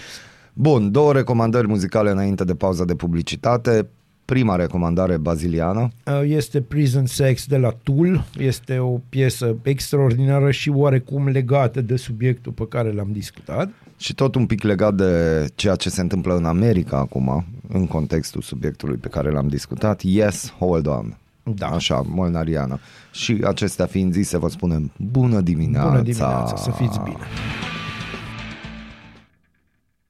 [0.53, 3.89] Bun, două recomandări muzicale înainte de pauza de publicitate.
[4.31, 5.89] Prima recomandare baziliană.
[6.07, 8.25] Uh, Este Prison Sex de la Tool.
[8.39, 13.69] Este o piesă extraordinară și oarecum legată de subiectul pe care l-am discutat.
[13.97, 18.41] Și tot un pic legat de ceea ce se întâmplă în America acum, în contextul
[18.41, 20.01] subiectului pe care l-am discutat.
[20.03, 21.17] Yes, hold on.
[21.43, 21.67] Da.
[21.67, 22.79] Așa, molnariană.
[23.13, 25.89] Și acestea fiind zise, vă spunem bună dimineața.
[25.89, 27.19] Bună dimineața, să fiți bine!